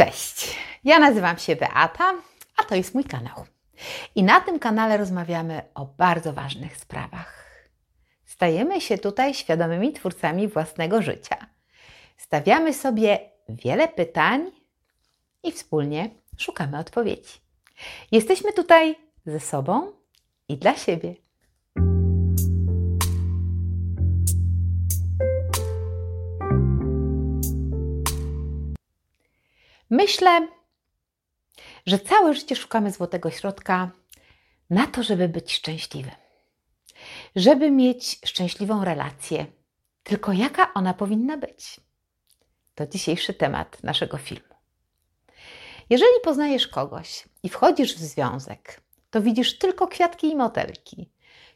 Cześć, 0.00 0.58
ja 0.84 0.98
nazywam 0.98 1.38
się 1.38 1.56
Beata, 1.56 2.14
a 2.56 2.64
to 2.64 2.74
jest 2.74 2.94
mój 2.94 3.04
kanał. 3.04 3.44
I 4.14 4.22
na 4.22 4.40
tym 4.40 4.58
kanale 4.58 4.96
rozmawiamy 4.96 5.62
o 5.74 5.86
bardzo 5.86 6.32
ważnych 6.32 6.76
sprawach. 6.76 7.60
Stajemy 8.24 8.80
się 8.80 8.98
tutaj 8.98 9.34
świadomymi 9.34 9.92
twórcami 9.92 10.48
własnego 10.48 11.02
życia. 11.02 11.46
Stawiamy 12.16 12.74
sobie 12.74 13.18
wiele 13.48 13.88
pytań 13.88 14.50
i 15.42 15.52
wspólnie 15.52 16.10
szukamy 16.38 16.78
odpowiedzi. 16.78 17.32
Jesteśmy 18.12 18.52
tutaj 18.52 18.96
ze 19.26 19.40
sobą 19.40 19.92
i 20.48 20.56
dla 20.56 20.76
siebie. 20.76 21.14
Myślę, 29.90 30.48
że 31.86 31.98
całe 31.98 32.34
życie 32.34 32.56
szukamy 32.56 32.90
złotego 32.90 33.30
środka 33.30 33.90
na 34.70 34.86
to, 34.86 35.02
żeby 35.02 35.28
być 35.28 35.52
szczęśliwym. 35.52 36.14
Żeby 37.36 37.70
mieć 37.70 38.18
szczęśliwą 38.24 38.84
relację. 38.84 39.46
Tylko 40.02 40.32
jaka 40.32 40.74
ona 40.74 40.94
powinna 40.94 41.36
być? 41.36 41.80
To 42.74 42.86
dzisiejszy 42.86 43.34
temat 43.34 43.82
naszego 43.82 44.18
filmu. 44.18 44.54
Jeżeli 45.90 46.20
poznajesz 46.24 46.68
kogoś 46.68 47.28
i 47.42 47.48
wchodzisz 47.48 47.94
w 47.94 47.98
związek, 47.98 48.80
to 49.10 49.22
widzisz 49.22 49.58
tylko 49.58 49.88
kwiatki 49.88 50.26
i 50.26 50.36
motelki. 50.36 51.10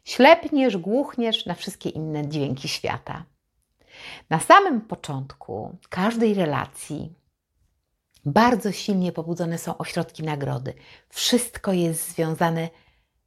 Ślepniesz, 0.04 0.76
głuchniesz 0.76 1.46
na 1.46 1.54
wszystkie 1.54 1.88
inne 1.88 2.28
dźwięki 2.28 2.68
świata. 2.68 3.24
Na 4.30 4.41
samym 4.41 4.80
początku 4.80 5.78
każdej 5.88 6.34
relacji 6.34 7.14
bardzo 8.27 8.72
silnie 8.72 9.12
pobudzone 9.12 9.58
są 9.58 9.78
ośrodki 9.78 10.22
nagrody. 10.22 10.75
Wszystko 11.08 11.72
jest 11.72 12.08
związane 12.11 12.69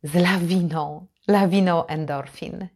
z 0.04 0.16
lawiną, 0.16 1.08
lawiną 1.28 1.86
endorfin. 1.86 2.67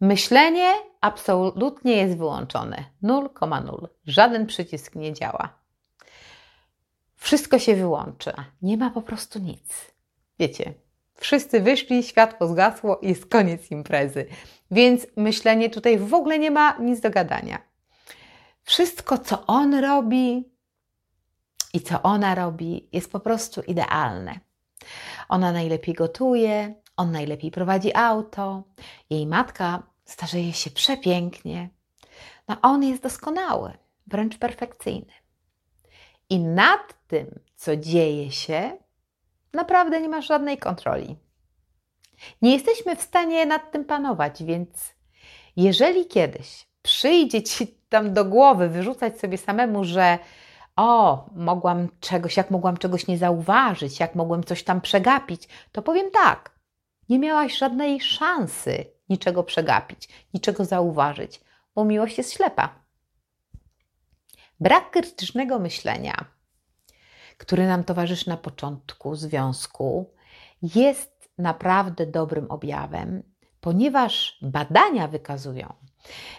Myślenie 0.00 0.72
absolutnie 1.00 1.92
jest 1.92 2.18
wyłączone. 2.18 2.84
0,0. 3.02 3.88
Żaden 4.06 4.46
przycisk 4.46 4.94
nie 4.94 5.12
działa. 5.12 5.58
Wszystko 7.16 7.58
się 7.58 7.74
wyłącza. 7.74 8.44
Nie 8.62 8.76
ma 8.76 8.90
po 8.90 9.02
prostu 9.02 9.38
nic. 9.38 9.92
Wiecie, 10.38 10.74
wszyscy 11.14 11.60
wyszli, 11.60 12.02
światło 12.02 12.46
zgasło 12.46 12.98
i 12.98 13.08
jest 13.08 13.26
koniec 13.26 13.70
imprezy. 13.70 14.26
Więc 14.70 15.06
myślenie 15.16 15.70
tutaj 15.70 15.98
w 15.98 16.14
ogóle 16.14 16.38
nie 16.38 16.50
ma 16.50 16.76
nic 16.80 17.00
do 17.00 17.10
gadania. 17.10 17.58
Wszystko, 18.62 19.18
co 19.18 19.46
on 19.46 19.74
robi, 19.74 20.51
i 21.72 21.80
co 21.80 22.02
ona 22.02 22.34
robi, 22.34 22.88
jest 22.92 23.12
po 23.12 23.20
prostu 23.20 23.60
idealne. 23.60 24.40
Ona 25.28 25.52
najlepiej 25.52 25.94
gotuje, 25.94 26.74
on 26.96 27.12
najlepiej 27.12 27.50
prowadzi 27.50 27.96
auto, 27.96 28.62
jej 29.10 29.26
matka 29.26 29.82
starzeje 30.04 30.52
się 30.52 30.70
przepięknie. 30.70 31.68
No 32.48 32.56
on 32.62 32.82
jest 32.82 33.02
doskonały, 33.02 33.72
wręcz 34.06 34.38
perfekcyjny. 34.38 35.12
I 36.30 36.38
nad 36.38 37.06
tym, 37.06 37.40
co 37.56 37.76
dzieje 37.76 38.30
się, 38.30 38.78
naprawdę 39.52 40.00
nie 40.00 40.08
masz 40.08 40.26
żadnej 40.26 40.58
kontroli. 40.58 41.16
Nie 42.42 42.52
jesteśmy 42.52 42.96
w 42.96 43.02
stanie 43.02 43.46
nad 43.46 43.72
tym 43.72 43.84
panować, 43.84 44.42
więc 44.42 44.94
jeżeli 45.56 46.06
kiedyś 46.06 46.66
przyjdzie 46.82 47.42
ci 47.42 47.66
tam 47.88 48.12
do 48.12 48.24
głowy 48.24 48.68
wyrzucać 48.68 49.20
sobie 49.20 49.38
samemu, 49.38 49.84
że 49.84 50.18
o, 50.76 51.26
mogłam 51.34 51.88
czegoś, 52.00 52.36
jak 52.36 52.50
mogłam 52.50 52.76
czegoś 52.76 53.06
nie 53.06 53.18
zauważyć, 53.18 54.00
jak 54.00 54.14
mogłem 54.14 54.44
coś 54.44 54.64
tam 54.64 54.80
przegapić, 54.80 55.48
to 55.72 55.82
powiem 55.82 56.10
tak. 56.10 56.58
Nie 57.08 57.18
miałaś 57.18 57.58
żadnej 57.58 58.00
szansy 58.00 58.84
niczego 59.08 59.42
przegapić, 59.42 60.08
niczego 60.34 60.64
zauważyć, 60.64 61.40
bo 61.74 61.84
miłość 61.84 62.18
jest 62.18 62.32
ślepa. 62.32 62.68
Brak 64.60 64.90
krytycznego 64.90 65.58
myślenia, 65.58 66.24
który 67.38 67.66
nam 67.66 67.84
towarzyszy 67.84 68.28
na 68.28 68.36
początku 68.36 69.14
związku, 69.14 70.14
jest 70.62 71.30
naprawdę 71.38 72.06
dobrym 72.06 72.50
objawem, 72.50 73.22
ponieważ 73.60 74.38
badania 74.42 75.08
wykazują, 75.08 75.74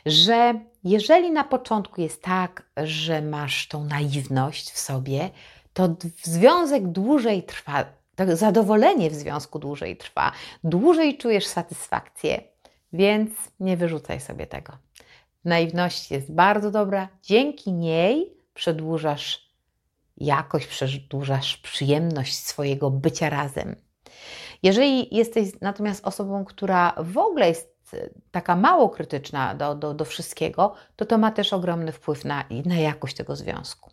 że 0.06 0.54
jeżeli 0.84 1.32
na 1.32 1.44
początku 1.44 2.02
jest 2.02 2.22
tak, 2.22 2.64
że 2.78 3.22
masz 3.22 3.68
tą 3.68 3.84
naiwność 3.84 4.72
w 4.72 4.80
sobie, 4.80 5.30
to 5.74 5.96
związek 6.22 6.88
dłużej 6.88 7.44
trwa, 7.44 7.86
to 8.16 8.36
zadowolenie 8.36 9.10
w 9.10 9.16
związku 9.16 9.60
dłużej 9.60 9.98
trwa, 9.98 10.32
dłużej 10.64 11.18
czujesz 11.18 11.46
satysfakcję, 11.46 12.44
więc 12.94 13.32
nie 13.60 13.78
wyrzucaj 13.78 14.22
sobie 14.22 14.48
tego. 14.48 14.74
Naiwność 15.46 16.12
jest 16.12 16.32
bardzo 16.32 16.72
dobra, 16.72 17.08
dzięki 17.24 17.74
niej 17.74 18.34
przedłużasz 18.54 19.54
jakość, 20.18 20.68
przedłużasz 20.68 21.58
przyjemność 21.58 22.38
swojego 22.38 22.92
bycia 22.92 23.30
razem. 23.30 23.76
Jeżeli 24.64 25.16
jesteś 25.16 25.50
natomiast 25.62 26.08
osobą, 26.08 26.46
która 26.46 26.94
w 26.98 27.18
ogóle 27.18 27.48
jest 27.48 27.73
taka 28.32 28.56
mało 28.56 28.90
krytyczna 28.90 29.56
do, 29.56 29.76
do, 29.76 29.94
do 29.94 30.06
wszystkiego, 30.06 30.76
to 30.96 31.06
to 31.06 31.18
ma 31.18 31.32
też 31.32 31.54
ogromny 31.54 31.92
wpływ 31.92 32.26
na, 32.26 32.46
na 32.66 32.76
jakość 32.76 33.16
tego 33.16 33.36
związku. 33.36 33.92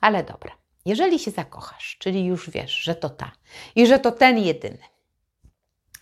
Ale 0.00 0.24
dobra, 0.24 0.52
jeżeli 0.84 1.18
się 1.18 1.30
zakochasz, 1.30 1.96
czyli 1.98 2.24
już 2.24 2.50
wiesz, 2.50 2.72
że 2.72 2.94
to 2.94 3.10
ta 3.10 3.32
i 3.74 3.86
że 3.86 3.98
to 3.98 4.12
ten 4.12 4.38
jedyny, 4.38 4.78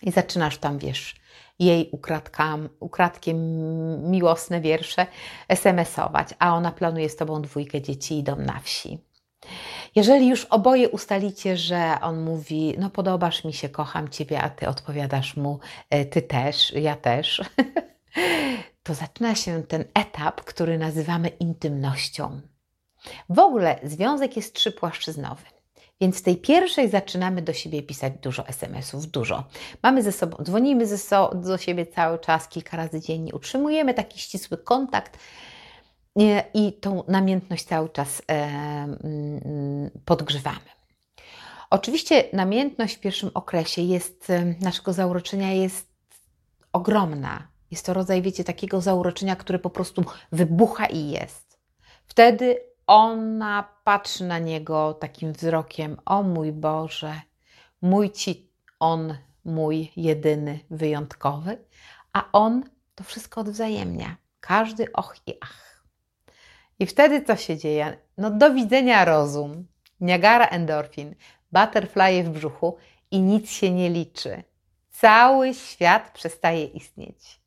i 0.01 0.11
zaczynasz 0.11 0.57
tam, 0.57 0.77
wiesz, 0.77 1.15
jej 1.59 1.89
ukradkam, 1.91 2.69
ukradkiem 2.79 3.37
miłosne 4.11 4.61
wiersze 4.61 5.07
SMS-ować, 5.47 6.27
a 6.39 6.55
ona 6.55 6.71
planuje 6.71 7.09
z 7.09 7.15
tobą 7.15 7.41
dwójkę 7.41 7.81
dzieci 7.81 8.19
i 8.19 8.23
dom 8.23 8.45
na 8.45 8.59
wsi 8.59 9.08
jeżeli 9.95 10.27
już 10.27 10.45
oboje 10.45 10.89
ustalicie, 10.89 11.57
że 11.57 11.97
on 12.01 12.21
mówi, 12.21 12.75
no 12.79 12.89
podobasz 12.89 13.43
mi 13.43 13.53
się, 13.53 13.69
kocham 13.69 14.09
ciebie, 14.09 14.41
a 14.41 14.49
ty 14.49 14.67
odpowiadasz 14.67 15.37
mu, 15.37 15.59
e, 15.89 16.05
ty 16.05 16.21
też, 16.21 16.73
ja 16.73 16.95
też, 16.95 17.41
to 18.83 18.93
zaczyna 18.93 19.35
się 19.35 19.63
ten 19.63 19.85
etap, 19.93 20.41
który 20.41 20.77
nazywamy 20.77 21.27
intymnością. 21.27 22.41
W 23.29 23.39
ogóle 23.39 23.79
związek 23.83 24.35
jest 24.35 24.55
trzypłaszczyznowy. 24.55 25.45
Więc 26.01 26.19
w 26.19 26.21
tej 26.21 26.37
pierwszej 26.37 26.89
zaczynamy 26.89 27.41
do 27.41 27.53
siebie 27.53 27.83
pisać 27.83 28.13
dużo 28.21 28.47
SMS-ów, 28.47 29.07
dużo. 29.07 29.43
Mamy 29.83 30.03
ze 30.03 30.11
sobą, 30.11 30.43
dzwonimy 30.43 30.87
ze 30.87 30.97
so, 30.97 31.35
do 31.35 31.57
siebie 31.57 31.85
cały 31.85 32.19
czas, 32.19 32.47
kilka 32.47 32.77
razy 32.77 33.01
dziennie, 33.01 33.35
utrzymujemy 33.35 33.93
taki 33.93 34.19
ścisły 34.19 34.57
kontakt, 34.57 35.19
i 36.53 36.73
tą 36.73 37.03
namiętność 37.07 37.65
cały 37.65 37.89
czas 37.89 38.21
e, 38.21 38.33
mm, 38.33 39.89
podgrzewamy. 40.05 40.69
Oczywiście 41.69 42.23
namiętność 42.33 42.95
w 42.95 42.99
pierwszym 42.99 43.31
okresie 43.33 43.81
jest, 43.81 44.29
e, 44.29 44.45
naszego 44.61 44.93
zauroczenia 44.93 45.53
jest 45.53 45.87
ogromna. 46.73 47.47
Jest 47.71 47.85
to 47.85 47.93
rodzaj, 47.93 48.21
wiecie, 48.21 48.43
takiego 48.43 48.81
zauroczenia, 48.81 49.35
które 49.35 49.59
po 49.59 49.69
prostu 49.69 50.03
wybucha 50.31 50.85
i 50.85 51.09
jest. 51.09 51.59
Wtedy 52.05 52.59
ona 52.87 53.69
patrzy 53.83 54.23
na 54.23 54.39
niego 54.39 54.93
takim 54.93 55.33
wzrokiem: 55.33 55.97
O 56.05 56.23
mój 56.23 56.51
Boże, 56.51 57.21
mój 57.81 58.11
ci, 58.11 58.51
on, 58.79 59.17
mój 59.45 59.91
jedyny, 59.95 60.59
wyjątkowy, 60.69 61.57
a 62.13 62.31
on 62.31 62.63
to 62.95 63.03
wszystko 63.03 63.41
odwzajemnia. 63.41 64.15
Każdy 64.39 64.91
och 64.93 65.15
i 65.27 65.33
ach. 65.41 65.68
I 66.79 66.85
wtedy 66.85 67.21
co 67.21 67.35
się 67.35 67.57
dzieje? 67.57 67.97
No 68.17 68.31
do 68.31 68.53
widzenia 68.53 69.05
rozum, 69.05 69.67
Niagara 70.01 70.45
endorfin, 70.45 71.15
butterfly 71.51 72.23
w 72.23 72.29
brzuchu 72.29 72.77
i 73.11 73.21
nic 73.21 73.51
się 73.51 73.71
nie 73.71 73.89
liczy. 73.89 74.43
Cały 74.89 75.53
świat 75.53 76.11
przestaje 76.11 76.65
istnieć. 76.65 77.41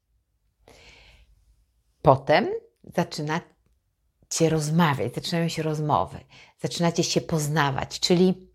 Potem 2.02 2.48
zaczynacie 2.96 4.48
rozmawiać, 4.48 5.14
zaczynają 5.14 5.48
się 5.48 5.62
rozmowy, 5.62 6.18
zaczynacie 6.60 7.04
się 7.04 7.20
poznawać, 7.20 8.00
czyli 8.00 8.48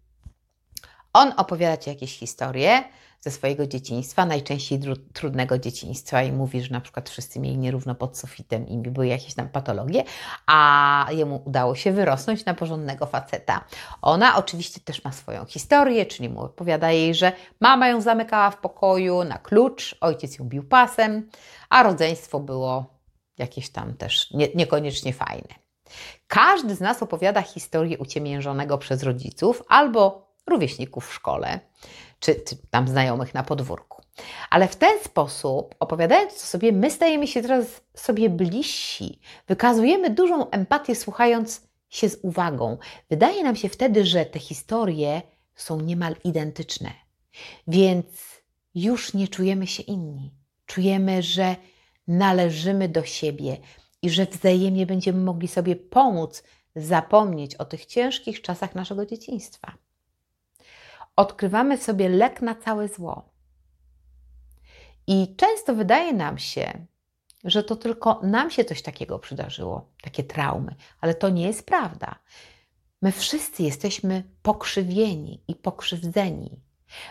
on 1.14 1.34
opowiada 1.38 1.78
ci 1.78 1.90
jakieś 1.90 2.20
historie, 2.20 2.84
ze 3.20 3.32
swojego 3.32 3.68
dzieciństwa, 3.68 4.26
najczęściej 4.26 4.80
trudnego 5.14 5.58
dzieciństwa 5.58 6.24
i 6.24 6.32
mówi, 6.32 6.62
że 6.62 6.72
na 6.72 6.82
przykład 6.82 7.10
wszyscy 7.10 7.40
mieli 7.40 7.58
nierówno 7.58 7.96
pod 7.96 8.18
sufitem 8.18 8.68
i 8.68 8.78
były 8.78 9.08
jakieś 9.08 9.34
tam 9.34 9.50
patologie, 9.50 10.04
a 10.46 11.08
jemu 11.12 11.42
udało 11.46 11.76
się 11.76 11.92
wyrosnąć 11.92 12.46
na 12.46 12.54
porządnego 12.54 13.06
faceta. 13.06 13.66
Ona 14.02 14.38
oczywiście 14.38 14.80
też 14.80 15.04
ma 15.04 15.12
swoją 15.12 15.46
historię, 15.46 16.06
czyli 16.06 16.30
mu 16.30 16.42
opowiada 16.42 16.92
jej, 16.92 17.16
że 17.16 17.32
mama 17.60 17.88
ją 17.88 18.02
zamykała 18.02 18.52
w 18.52 18.58
pokoju 18.58 19.24
na 19.24 19.38
klucz, 19.38 19.98
ojciec 20.02 20.40
ją 20.40 20.46
bił 20.46 20.64
pasem, 20.64 21.30
a 21.70 21.84
rodzeństwo 21.84 22.40
było 22.40 22.86
jakieś 23.38 23.70
tam 23.70 23.94
też 23.94 24.32
nie, 24.32 24.48
niekoniecznie 24.56 25.14
fajne. 25.14 25.68
Każdy 26.28 26.76
z 26.76 26.80
nas 26.80 27.04
opowiada 27.04 27.42
historię 27.42 27.98
uciemiężonego 27.98 28.78
przez 28.78 29.04
rodziców 29.04 29.64
albo 29.68 30.28
rówieśników 30.48 31.08
w 31.08 31.14
szkole, 31.14 31.60
czy, 32.20 32.36
czy 32.36 32.58
tam 32.70 32.88
znajomych 32.88 33.34
na 33.34 33.44
podwórku. 33.44 34.02
Ale 34.50 34.68
w 34.68 34.76
ten 34.76 35.00
sposób, 35.04 35.76
opowiadając 35.80 36.34
to 36.34 36.40
sobie, 36.40 36.72
my 36.72 36.92
stajemy 36.92 37.28
się 37.28 37.42
teraz 37.42 37.82
sobie 37.94 38.30
bliżsi, 38.30 39.20
wykazujemy 39.48 40.10
dużą 40.10 40.50
empatię, 40.50 40.96
słuchając 40.96 41.68
się 41.90 42.10
z 42.10 42.20
uwagą. 42.22 42.78
Wydaje 43.10 43.44
nam 43.44 43.56
się 43.56 43.70
wtedy, 43.70 44.06
że 44.06 44.26
te 44.26 44.40
historie 44.40 45.22
są 45.56 45.82
niemal 45.82 46.16
identyczne, 46.24 46.92
więc 47.68 48.06
już 48.76 49.14
nie 49.14 49.28
czujemy 49.28 49.68
się 49.68 49.84
inni. 49.84 50.32
Czujemy, 50.66 51.24
że 51.24 51.56
należymy 52.08 52.90
do 52.90 53.04
siebie 53.04 53.58
i 54.02 54.10
że 54.10 54.26
wzajemnie 54.26 54.86
będziemy 54.86 55.20
mogli 55.20 55.48
sobie 55.48 55.76
pomóc 55.76 56.44
zapomnieć 56.76 57.56
o 57.56 57.66
tych 57.66 57.86
ciężkich 57.86 58.42
czasach 58.42 58.76
naszego 58.76 59.06
dzieciństwa. 59.06 59.78
Odkrywamy 61.18 61.78
sobie 61.78 62.10
lek 62.10 62.42
na 62.42 62.56
całe 62.56 62.88
zło. 62.88 63.30
I 65.08 65.36
często 65.36 65.76
wydaje 65.76 66.14
nam 66.14 66.38
się, 66.38 66.86
że 67.44 67.64
to 67.64 67.76
tylko 67.76 68.20
nam 68.24 68.52
się 68.52 68.66
coś 68.66 68.82
takiego 68.82 69.20
przydarzyło, 69.20 69.90
takie 70.02 70.24
traumy, 70.24 70.76
ale 71.02 71.16
to 71.16 71.30
nie 71.30 71.48
jest 71.48 71.66
prawda. 71.66 72.16
My 73.02 73.12
wszyscy 73.12 73.64
jesteśmy 73.64 74.24
pokrzywieni 74.42 75.44
i 75.48 75.56
pokrzywdzeni. 75.56 76.62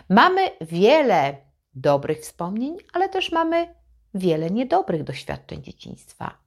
Mamy 0.09 0.49
wiele 0.61 1.37
dobrych 1.73 2.19
wspomnień, 2.19 2.77
ale 2.93 3.09
też 3.09 3.31
mamy 3.31 3.75
wiele 4.13 4.49
niedobrych 4.49 5.03
doświadczeń 5.03 5.63
dzieciństwa. 5.63 6.37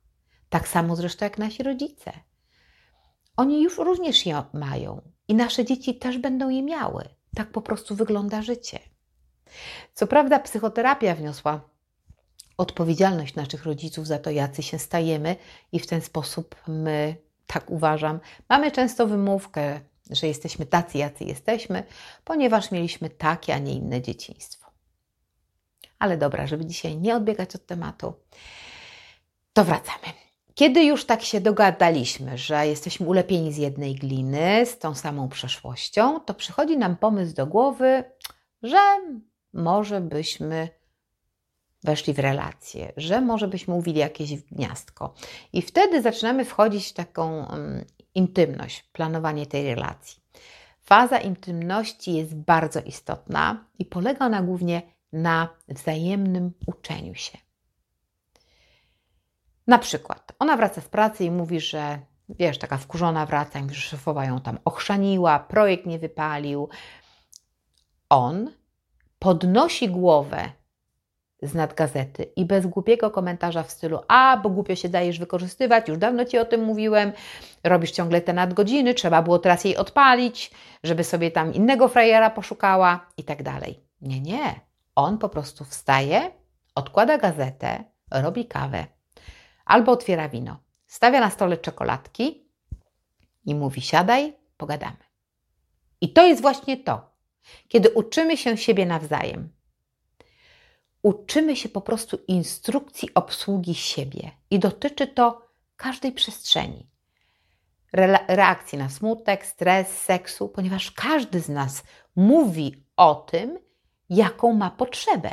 Tak 0.48 0.68
samo 0.68 0.96
zresztą 0.96 1.24
jak 1.26 1.38
nasi 1.38 1.62
rodzice. 1.62 2.12
Oni 3.36 3.62
już 3.62 3.78
również 3.78 4.26
je 4.26 4.42
mają 4.52 5.02
i 5.28 5.34
nasze 5.34 5.64
dzieci 5.64 5.98
też 5.98 6.18
będą 6.18 6.48
je 6.48 6.62
miały. 6.62 7.19
Tak 7.34 7.50
po 7.50 7.62
prostu 7.62 7.94
wygląda 7.94 8.42
życie. 8.42 8.78
Co 9.94 10.06
prawda, 10.06 10.38
psychoterapia 10.38 11.14
wniosła 11.14 11.60
odpowiedzialność 12.56 13.34
naszych 13.34 13.64
rodziców 13.64 14.06
za 14.06 14.18
to, 14.18 14.30
jacy 14.30 14.62
się 14.62 14.78
stajemy, 14.78 15.36
i 15.72 15.80
w 15.80 15.86
ten 15.86 16.00
sposób 16.00 16.56
my, 16.68 17.16
tak 17.46 17.70
uważam, 17.70 18.20
mamy 18.48 18.70
często 18.70 19.06
wymówkę, 19.06 19.80
że 20.10 20.26
jesteśmy 20.26 20.66
tacy, 20.66 20.98
jacy 20.98 21.24
jesteśmy, 21.24 21.82
ponieważ 22.24 22.70
mieliśmy 22.70 23.10
takie, 23.10 23.54
a 23.54 23.58
nie 23.58 23.72
inne 23.72 24.02
dzieciństwo. 24.02 24.70
Ale 25.98 26.16
dobra, 26.16 26.46
żeby 26.46 26.66
dzisiaj 26.66 26.96
nie 26.96 27.16
odbiegać 27.16 27.54
od 27.54 27.66
tematu, 27.66 28.14
to 29.52 29.64
wracamy. 29.64 30.29
Kiedy 30.54 30.84
już 30.84 31.04
tak 31.04 31.22
się 31.22 31.40
dogadaliśmy, 31.40 32.38
że 32.38 32.66
jesteśmy 32.66 33.06
ulepieni 33.06 33.52
z 33.52 33.56
jednej 33.56 33.94
gliny, 33.94 34.66
z 34.66 34.78
tą 34.78 34.94
samą 34.94 35.28
przeszłością, 35.28 36.20
to 36.20 36.34
przychodzi 36.34 36.78
nam 36.78 36.96
pomysł 36.96 37.34
do 37.34 37.46
głowy, 37.46 38.04
że 38.62 38.78
może 39.52 40.00
byśmy 40.00 40.68
weszli 41.84 42.14
w 42.14 42.18
relację, 42.18 42.92
że 42.96 43.20
może 43.20 43.48
byśmy 43.48 43.74
mówili 43.74 43.98
jakieś 43.98 44.34
gniazdko. 44.34 45.14
I 45.52 45.62
wtedy 45.62 46.02
zaczynamy 46.02 46.44
wchodzić 46.44 46.88
w 46.88 46.92
taką 46.92 47.46
um, 47.46 47.84
intymność, 48.14 48.82
planowanie 48.82 49.46
tej 49.46 49.74
relacji. 49.74 50.20
Faza 50.80 51.18
intymności 51.18 52.14
jest 52.14 52.34
bardzo 52.34 52.80
istotna 52.80 53.64
i 53.78 53.84
polega 53.84 54.26
ona 54.26 54.42
głównie 54.42 54.82
na 55.12 55.48
wzajemnym 55.68 56.52
uczeniu 56.66 57.14
się. 57.14 57.38
Na 59.70 59.78
przykład, 59.78 60.32
ona 60.38 60.56
wraca 60.56 60.80
z 60.80 60.88
pracy 60.88 61.24
i 61.24 61.30
mówi, 61.30 61.60
że 61.60 61.98
wiesz, 62.28 62.58
taka 62.58 62.76
wkurzona 62.76 63.26
wraca, 63.26 63.58
i 63.58 63.68
że 63.68 63.80
szefowa 63.80 64.24
ją 64.24 64.40
tam 64.40 64.58
ochrzaniła, 64.64 65.38
projekt 65.38 65.86
nie 65.86 65.98
wypalił. 65.98 66.68
On 68.08 68.50
podnosi 69.18 69.88
głowę 69.88 70.50
z 71.42 71.54
nad 71.54 71.74
gazety 71.74 72.22
i 72.22 72.44
bez 72.44 72.66
głupiego 72.66 73.10
komentarza 73.10 73.62
w 73.62 73.70
stylu 73.70 73.98
a, 74.08 74.36
bo 74.42 74.50
głupio 74.50 74.76
się 74.76 74.88
dajesz 74.88 75.18
wykorzystywać, 75.18 75.88
już 75.88 75.98
dawno 75.98 76.24
Ci 76.24 76.38
o 76.38 76.44
tym 76.44 76.64
mówiłem, 76.64 77.12
robisz 77.64 77.90
ciągle 77.90 78.20
te 78.20 78.32
nadgodziny, 78.32 78.94
trzeba 78.94 79.22
było 79.22 79.38
teraz 79.38 79.64
jej 79.64 79.76
odpalić, 79.76 80.50
żeby 80.84 81.04
sobie 81.04 81.30
tam 81.30 81.54
innego 81.54 81.88
frajera 81.88 82.30
poszukała 82.30 83.06
i 83.16 83.24
tak 83.24 83.42
dalej. 83.42 83.80
Nie, 84.00 84.20
nie. 84.20 84.60
On 84.94 85.18
po 85.18 85.28
prostu 85.28 85.64
wstaje, 85.64 86.30
odkłada 86.74 87.18
gazetę, 87.18 87.84
robi 88.10 88.46
kawę 88.46 88.99
albo 89.70 89.92
otwiera 89.92 90.28
wino, 90.28 90.56
stawia 90.86 91.20
na 91.20 91.30
stole 91.30 91.56
czekoladki 91.56 92.44
i 93.44 93.54
mówi 93.54 93.80
siadaj, 93.80 94.32
pogadamy. 94.56 95.04
I 96.00 96.12
to 96.12 96.26
jest 96.26 96.42
właśnie 96.42 96.76
to, 96.76 97.10
kiedy 97.68 97.90
uczymy 97.90 98.36
się 98.36 98.56
siebie 98.56 98.86
nawzajem. 98.86 99.48
Uczymy 101.02 101.56
się 101.56 101.68
po 101.68 101.80
prostu 101.80 102.18
instrukcji 102.28 103.14
obsługi 103.14 103.74
siebie 103.74 104.30
i 104.50 104.58
dotyczy 104.58 105.06
to 105.06 105.48
każdej 105.76 106.12
przestrzeni. 106.12 106.90
reakcji 108.28 108.78
na 108.78 108.88
smutek, 108.88 109.46
stres, 109.46 109.88
seksu, 109.88 110.48
ponieważ 110.48 110.90
każdy 110.90 111.40
z 111.40 111.48
nas 111.48 111.82
mówi 112.16 112.84
o 112.96 113.14
tym, 113.14 113.58
jaką 114.10 114.52
ma 114.52 114.70
potrzebę 114.70 115.30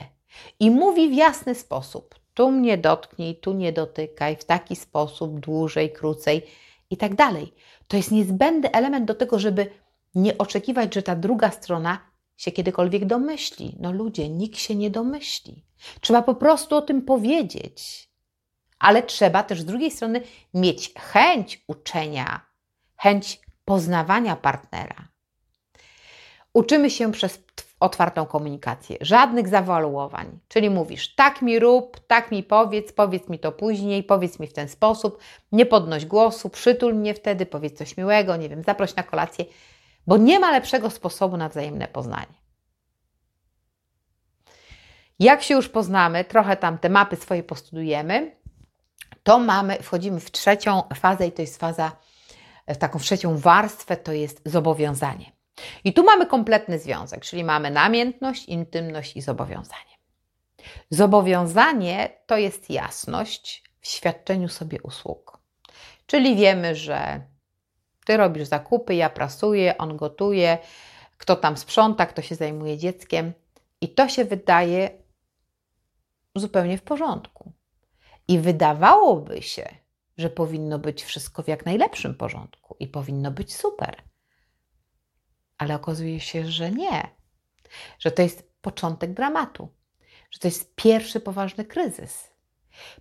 i 0.60 0.72
mówi 0.72 1.10
w 1.10 1.14
jasny 1.14 1.56
sposób. 1.56 2.27
Tu 2.38 2.52
mnie 2.52 2.78
dotknij, 2.78 3.36
tu 3.36 3.54
nie 3.54 3.74
dotykaj, 3.74 4.36
w 4.36 4.46
taki 4.46 4.76
sposób, 4.76 5.40
dłużej, 5.40 5.94
krócej 5.94 6.46
i 6.90 6.98
tak 6.98 7.16
dalej. 7.16 7.54
To 7.88 7.98
jest 7.98 8.12
niezbędny 8.12 8.72
element 8.72 9.06
do 9.06 9.16
tego, 9.16 9.40
żeby 9.40 9.72
nie 10.16 10.38
oczekiwać, 10.38 10.96
że 10.96 11.04
ta 11.04 11.16
druga 11.16 11.52
strona 11.52 12.00
się 12.36 12.52
kiedykolwiek 12.52 13.06
domyśli. 13.06 13.76
No 13.80 13.92
ludzie, 13.92 14.30
nikt 14.30 14.58
się 14.58 14.76
nie 14.76 14.90
domyśli. 14.90 15.66
Trzeba 16.02 16.22
po 16.22 16.36
prostu 16.36 16.76
o 16.76 16.82
tym 16.82 17.02
powiedzieć. 17.02 18.10
Ale 18.80 19.04
trzeba 19.04 19.44
też 19.44 19.62
z 19.62 19.66
drugiej 19.66 19.92
strony 19.92 20.22
mieć 20.54 20.94
chęć 20.94 21.64
uczenia, 21.68 22.46
chęć 22.96 23.42
poznawania 23.66 24.36
partnera. 24.36 25.08
Uczymy 26.54 26.90
się 26.90 27.12
przez 27.12 27.40
otwartą 27.80 28.26
komunikację, 28.26 28.98
żadnych 29.02 29.48
zawaluowań. 29.48 30.40
Czyli 30.48 30.70
mówisz, 30.70 31.16
tak 31.16 31.42
mi 31.42 31.60
rób, 31.60 32.00
tak 32.08 32.32
mi 32.32 32.44
powiedz, 32.44 32.94
powiedz 32.94 33.30
mi 33.30 33.40
to 33.40 33.52
później, 33.52 34.04
powiedz 34.04 34.40
mi 34.40 34.48
w 34.48 34.54
ten 34.54 34.70
sposób, 34.70 35.20
nie 35.52 35.66
podnoś 35.66 36.06
głosu, 36.06 36.50
przytul 36.50 36.96
mnie 36.96 37.14
wtedy, 37.14 37.46
powiedz 37.46 37.78
coś 37.78 37.98
miłego, 37.98 38.36
nie 38.36 38.50
wiem, 38.50 38.64
zaproś 38.64 38.96
na 38.96 39.04
kolację 39.04 39.46
bo 40.08 40.18
nie 40.18 40.40
ma 40.40 40.52
lepszego 40.52 40.90
sposobu 40.90 41.38
na 41.38 41.50
wzajemne 41.50 41.88
poznanie. 41.88 42.38
Jak 45.20 45.44
się 45.44 45.54
już 45.54 45.70
poznamy, 45.70 46.26
trochę 46.26 46.58
tam 46.58 46.78
te 46.78 46.90
mapy 46.90 47.16
swoje 47.16 47.44
postudujemy, 47.44 48.36
to 49.24 49.40
mamy, 49.40 49.84
wchodzimy 49.84 50.20
w 50.20 50.32
trzecią 50.32 50.84
fazę 50.96 51.28
i 51.28 51.32
to 51.32 51.42
jest 51.42 51.58
faza, 51.58 51.92
w 52.68 52.78
taką 52.78 53.00
trzecią 53.00 53.38
warstwę, 53.38 53.98
to 53.98 54.12
jest 54.12 54.42
zobowiązanie. 54.46 55.37
I 55.84 55.94
tu 55.94 56.04
mamy 56.04 56.26
kompletny 56.26 56.80
związek, 56.80 57.22
czyli 57.22 57.44
mamy 57.44 57.72
namiętność, 57.72 58.46
intymność 58.46 59.18
i 59.18 59.22
zobowiązanie. 59.22 59.98
Zobowiązanie 60.90 62.10
to 62.26 62.38
jest 62.38 62.70
jasność 62.70 63.64
w 63.82 63.88
świadczeniu 63.88 64.50
sobie 64.50 64.82
usług. 64.82 65.38
Czyli 66.06 66.36
wiemy, 66.36 66.76
że 66.76 67.22
ty 68.06 68.18
robisz 68.18 68.48
zakupy, 68.48 68.96
ja 68.96 69.10
prasuję, 69.10 69.78
on 69.78 69.98
gotuje, 69.98 70.58
kto 71.18 71.36
tam 71.36 71.58
sprząta, 71.58 72.06
kto 72.06 72.22
się 72.22 72.36
zajmuje 72.36 72.78
dzieckiem. 72.78 73.34
I 73.82 73.90
to 73.90 74.10
się 74.10 74.26
wydaje 74.26 74.90
zupełnie 76.36 76.78
w 76.78 76.82
porządku. 76.82 77.52
I 78.28 78.40
wydawałoby 78.40 79.42
się, 79.42 79.76
że 80.18 80.30
powinno 80.30 80.80
być 80.80 81.04
wszystko 81.04 81.44
w 81.44 81.48
jak 81.48 81.66
najlepszym 81.66 82.16
porządku 82.16 82.76
i 82.80 82.88
powinno 82.88 83.32
być 83.32 83.56
super. 83.56 84.07
Ale 85.58 85.76
okazuje 85.76 86.20
się, 86.20 86.46
że 86.46 86.72
nie. 86.72 87.10
Że 88.00 88.12
to 88.12 88.22
jest 88.22 88.52
początek 88.62 89.14
dramatu, 89.14 89.70
że 90.32 90.40
to 90.40 90.48
jest 90.48 90.76
pierwszy 90.76 91.20
poważny 91.20 91.66
kryzys. 91.66 92.30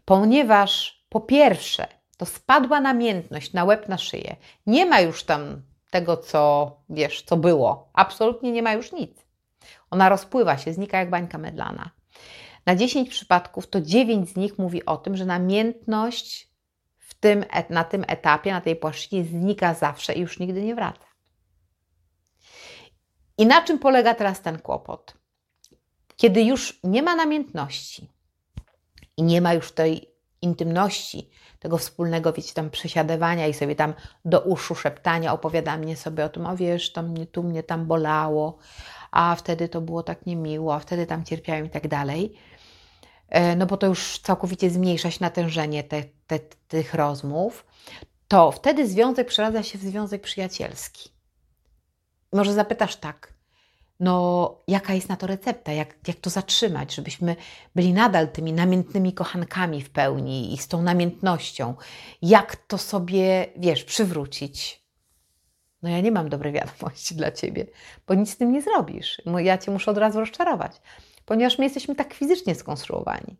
Ponieważ 0.04 1.04
po 1.08 1.20
pierwsze, 1.20 1.86
to 2.16 2.26
spadła 2.26 2.80
namiętność 2.80 3.52
na 3.52 3.64
łeb, 3.64 3.88
na 3.88 3.98
szyję. 3.98 4.36
Nie 4.66 4.86
ma 4.86 5.00
już 5.00 5.24
tam 5.24 5.62
tego, 5.90 6.16
co 6.16 6.70
wiesz, 6.88 7.22
co 7.22 7.36
było. 7.36 7.90
Absolutnie 7.92 8.52
nie 8.52 8.62
ma 8.62 8.72
już 8.72 8.92
nic. 8.92 9.26
Ona 9.90 10.08
rozpływa 10.08 10.58
się, 10.58 10.72
znika 10.72 10.98
jak 10.98 11.10
bańka 11.10 11.38
medlana. 11.38 11.90
Na 12.66 12.76
10 12.76 13.10
przypadków 13.10 13.66
to 13.66 13.80
9 13.80 14.30
z 14.30 14.36
nich 14.36 14.58
mówi 14.58 14.86
o 14.86 14.96
tym, 14.96 15.16
że 15.16 15.24
namiętność 15.24 16.50
w 16.98 17.14
tym, 17.14 17.44
na 17.70 17.84
tym 17.84 18.04
etapie, 18.08 18.52
na 18.52 18.60
tej 18.60 18.76
płaszczyźnie 18.76 19.24
znika 19.24 19.74
zawsze 19.74 20.14
i 20.14 20.20
już 20.20 20.38
nigdy 20.38 20.62
nie 20.62 20.74
wraca. 20.74 21.06
I 23.38 23.46
na 23.46 23.62
czym 23.62 23.78
polega 23.78 24.14
teraz 24.14 24.40
ten 24.40 24.58
kłopot? 24.58 25.14
Kiedy 26.16 26.42
już 26.42 26.80
nie 26.84 27.02
ma 27.02 27.14
namiętności 27.14 28.10
i 29.16 29.22
nie 29.22 29.40
ma 29.40 29.54
już 29.54 29.72
tej 29.72 30.10
intymności, 30.42 31.30
tego 31.58 31.78
wspólnego, 31.78 32.32
wiecie, 32.32 32.54
tam 32.54 32.70
przesiadywania 32.70 33.46
i 33.46 33.54
sobie 33.54 33.76
tam 33.76 33.94
do 34.24 34.40
uszu 34.40 34.74
szeptania, 34.74 35.32
opowiada 35.32 35.76
mnie 35.76 35.96
sobie 35.96 36.24
o 36.24 36.28
tym, 36.28 36.46
o 36.46 36.56
wiesz, 36.56 36.92
to 36.92 37.02
mnie 37.02 37.26
tu 37.26 37.42
mnie 37.42 37.62
tam 37.62 37.86
bolało, 37.86 38.58
a 39.10 39.34
wtedy 39.34 39.68
to 39.68 39.80
było 39.80 40.02
tak 40.02 40.26
niemiło, 40.26 40.74
a 40.74 40.78
wtedy 40.78 41.06
tam 41.06 41.24
cierpiałem 41.24 41.66
i 41.66 41.70
tak 41.70 41.88
dalej. 41.88 42.34
E, 43.28 43.56
no 43.56 43.66
bo 43.66 43.76
to 43.76 43.86
już 43.86 44.18
całkowicie 44.18 44.70
zmniejsza 44.70 45.10
się 45.10 45.18
natężenie 45.20 45.84
te, 45.84 46.02
te, 46.26 46.38
tych 46.68 46.94
rozmów, 46.94 47.66
to 48.28 48.52
wtedy 48.52 48.88
związek 48.88 49.28
przeradza 49.28 49.62
się 49.62 49.78
w 49.78 49.82
związek 49.82 50.22
przyjacielski. 50.22 51.15
Może 52.36 52.52
zapytasz 52.52 52.96
tak, 52.96 53.32
no 54.00 54.54
jaka 54.68 54.94
jest 54.94 55.08
na 55.08 55.16
to 55.16 55.26
recepta, 55.26 55.72
jak, 55.72 55.94
jak 56.08 56.16
to 56.16 56.30
zatrzymać, 56.30 56.94
żebyśmy 56.94 57.36
byli 57.74 57.92
nadal 57.92 58.28
tymi 58.28 58.52
namiętnymi 58.52 59.12
kochankami 59.12 59.82
w 59.82 59.90
pełni 59.90 60.54
i 60.54 60.58
z 60.58 60.68
tą 60.68 60.82
namiętnością, 60.82 61.74
jak 62.22 62.56
to 62.56 62.78
sobie, 62.78 63.46
wiesz, 63.56 63.84
przywrócić. 63.84 64.82
No 65.82 65.88
ja 65.88 66.00
nie 66.00 66.12
mam 66.12 66.28
dobrej 66.28 66.52
wiadomości 66.52 67.14
dla 67.14 67.32
Ciebie, 67.32 67.66
bo 68.06 68.14
nic 68.14 68.30
z 68.30 68.36
tym 68.36 68.52
nie 68.52 68.62
zrobisz. 68.62 69.22
Ja 69.38 69.58
Cię 69.58 69.70
muszę 69.70 69.90
od 69.90 69.98
razu 69.98 70.20
rozczarować, 70.20 70.72
ponieważ 71.24 71.58
my 71.58 71.64
jesteśmy 71.64 71.94
tak 71.94 72.14
fizycznie 72.14 72.54
skonstruowani. 72.54 73.36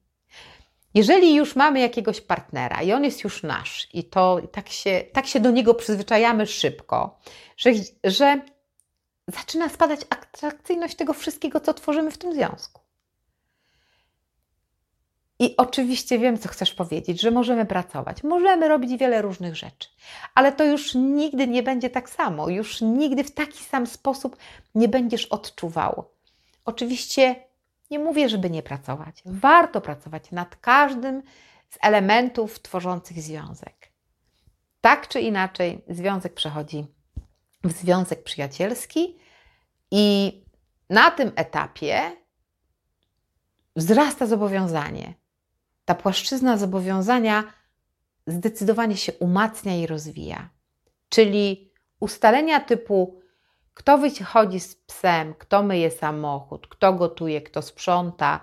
Jeżeli 0.95 1.35
już 1.35 1.57
mamy 1.57 1.81
jakiegoś 1.81 2.21
partnera 2.21 2.83
i 2.83 2.93
on 2.93 3.05
jest 3.05 3.25
już 3.25 3.43
nasz 3.43 3.89
i 3.93 4.05
to 4.05 4.41
tak 4.53 4.69
się, 4.69 5.05
tak 5.13 5.27
się 5.27 5.41
do 5.41 5.51
niego 5.51 5.75
przyzwyczajamy 5.75 6.47
szybko, 6.47 7.19
że, 7.57 7.71
że 8.05 8.41
zaczyna 9.29 9.69
spadać 9.69 10.01
atrakcyjność 10.11 10.97
tego 10.97 11.15
wszystkiego, 11.15 11.61
co 11.61 11.75
tworzymy 11.75 12.11
w 12.11 12.19
tym 12.19 12.35
związku. 12.35 12.81
I 15.39 15.57
oczywiście 15.57 16.19
wiem, 16.19 16.39
co 16.39 16.49
chcesz 16.49 16.75
powiedzieć, 16.75 17.21
że 17.21 17.31
możemy 17.31 17.67
pracować, 17.67 18.23
możemy 18.23 18.69
robić 18.69 19.01
wiele 19.01 19.23
różnych 19.23 19.57
rzeczy, 19.57 19.89
ale 20.35 20.53
to 20.53 20.65
już 20.65 20.95
nigdy 20.95 21.49
nie 21.49 21.63
będzie 21.63 21.91
tak 21.91 22.11
samo, 22.11 22.49
już 22.49 22.81
nigdy 22.81 23.25
w 23.25 23.31
taki 23.31 23.65
sam 23.65 23.87
sposób 23.87 24.37
nie 24.75 24.89
będziesz 24.89 25.27
odczuwał. 25.27 26.05
Oczywiście 26.65 27.35
nie 27.91 27.99
mówię, 27.99 28.29
żeby 28.29 28.51
nie 28.51 28.63
pracować. 28.63 29.23
Warto 29.27 29.81
pracować 29.81 30.31
nad 30.31 30.57
każdym 30.57 31.23
z 31.71 31.79
elementów 31.81 32.63
tworzących 32.63 33.23
związek. 33.23 33.93
Tak 34.81 35.09
czy 35.09 35.21
inaczej, 35.21 35.85
związek 35.89 36.35
przechodzi 36.35 36.87
w 37.65 37.73
związek 37.73 38.23
przyjacielski 38.23 39.19
i 39.91 40.33
na 40.91 41.11
tym 41.11 41.33
etapie 41.37 42.13
wzrasta 43.77 44.27
zobowiązanie. 44.27 45.15
Ta 45.85 45.95
płaszczyzna 45.95 46.57
zobowiązania 46.57 47.45
zdecydowanie 48.27 48.97
się 48.97 49.13
umacnia 49.13 49.77
i 49.77 49.87
rozwija. 49.87 50.51
Czyli 51.09 51.73
ustalenia 52.01 52.61
typu 52.61 53.21
kto 53.77 53.99
wychodzi 53.99 54.61
z 54.61 54.75
psem, 54.75 55.35
kto 55.35 55.63
myje 55.63 55.91
samochód, 55.91 56.67
kto 56.69 56.93
gotuje, 56.93 57.43
kto 57.43 57.63
sprząta, 57.63 58.41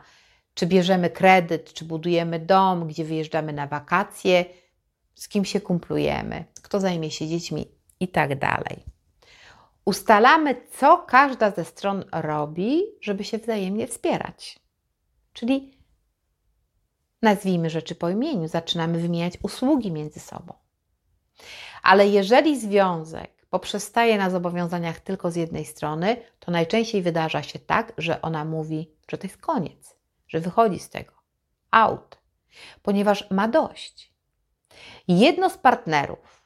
czy 0.53 0.67
bierzemy 0.67 1.09
kredyt, 1.09 1.73
czy 1.73 1.85
budujemy 1.85 2.39
dom, 2.39 2.87
gdzie 2.87 3.05
wyjeżdżamy 3.05 3.53
na 3.53 3.67
wakacje, 3.67 4.45
z 5.15 5.27
kim 5.27 5.45
się 5.45 5.61
kumplujemy, 5.61 6.45
kto 6.61 6.79
zajmie 6.79 7.11
się 7.11 7.27
dziećmi 7.27 7.65
i 7.99 8.07
tak 8.07 8.39
dalej. 8.39 8.92
Ustalamy, 9.85 10.55
co 10.71 10.97
każda 10.97 11.51
ze 11.51 11.65
stron 11.65 12.05
robi, 12.11 12.83
żeby 13.01 13.23
się 13.23 13.37
wzajemnie 13.37 13.87
wspierać. 13.87 14.59
Czyli 15.33 15.77
nazwijmy 17.21 17.69
rzeczy 17.69 17.95
po 17.95 18.09
imieniu, 18.09 18.47
zaczynamy 18.47 18.99
wymieniać 18.99 19.33
usługi 19.43 19.91
między 19.91 20.19
sobą. 20.19 20.53
Ale 21.83 22.07
jeżeli 22.07 22.59
związek 22.59 23.45
poprzestaje 23.49 24.17
na 24.17 24.29
zobowiązaniach 24.29 24.99
tylko 24.99 25.31
z 25.31 25.35
jednej 25.35 25.65
strony, 25.65 26.17
to 26.39 26.51
najczęściej 26.51 27.01
wydarza 27.01 27.43
się 27.43 27.59
tak, 27.59 27.93
że 27.97 28.21
ona 28.21 28.45
mówi, 28.45 28.91
że 29.11 29.17
to 29.17 29.27
jest 29.27 29.37
koniec, 29.37 29.95
że 30.27 30.39
wychodzi 30.39 30.79
z 30.79 30.89
tego. 30.89 31.13
Out, 31.71 32.17
ponieważ 32.81 33.31
ma 33.31 33.47
dość. 33.47 34.13
Jedno 35.07 35.49
z 35.49 35.57
partnerów 35.57 36.43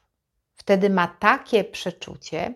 wtedy 0.54 0.90
ma 0.90 1.06
takie 1.06 1.64
przeczucie, 1.64 2.54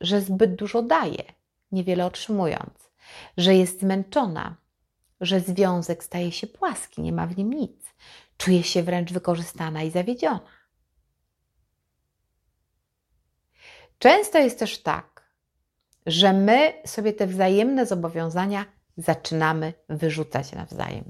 że 0.00 0.20
zbyt 0.20 0.54
dużo 0.54 0.82
daje, 0.82 1.24
niewiele 1.72 2.06
otrzymując, 2.06 2.90
że 3.36 3.54
jest 3.54 3.80
zmęczona, 3.80 4.56
że 5.20 5.40
związek 5.40 6.04
staje 6.04 6.32
się 6.32 6.46
płaski, 6.46 7.02
nie 7.02 7.12
ma 7.12 7.26
w 7.26 7.36
nim 7.36 7.52
nic, 7.52 7.94
czuje 8.36 8.62
się 8.62 8.82
wręcz 8.82 9.12
wykorzystana 9.12 9.82
i 9.82 9.90
zawiedziona. 9.90 10.40
Często 13.98 14.38
jest 14.38 14.58
też 14.58 14.82
tak, 14.82 15.30
że 16.06 16.32
my 16.32 16.72
sobie 16.86 17.12
te 17.12 17.26
wzajemne 17.26 17.86
zobowiązania 17.86 18.64
zaczynamy 18.96 19.74
wyrzucać 19.88 20.52
nawzajem. 20.52 21.04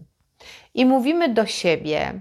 I 0.74 0.86
mówimy 0.86 1.34
do 1.34 1.46
siebie, 1.46 2.20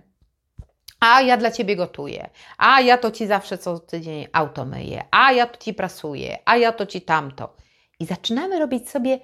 a 1.00 1.22
ja 1.22 1.38
dla 1.38 1.52
ciebie 1.52 1.76
gotuję, 1.76 2.30
a 2.58 2.82
ja 2.82 2.98
to 2.98 3.12
ci 3.12 3.28
zawsze 3.28 3.58
co 3.58 3.80
tydzień 3.80 4.28
auto 4.34 4.66
myję, 4.66 5.04
a 5.12 5.32
ja 5.32 5.48
to 5.48 5.58
ci 5.58 5.74
prasuję, 5.74 6.38
a 6.46 6.58
ja 6.58 6.72
to 6.72 6.86
ci 6.86 7.02
tamto. 7.02 7.56
I 8.00 8.06
zaczynamy 8.06 8.60
robić 8.60 8.90
sobie 8.90 9.20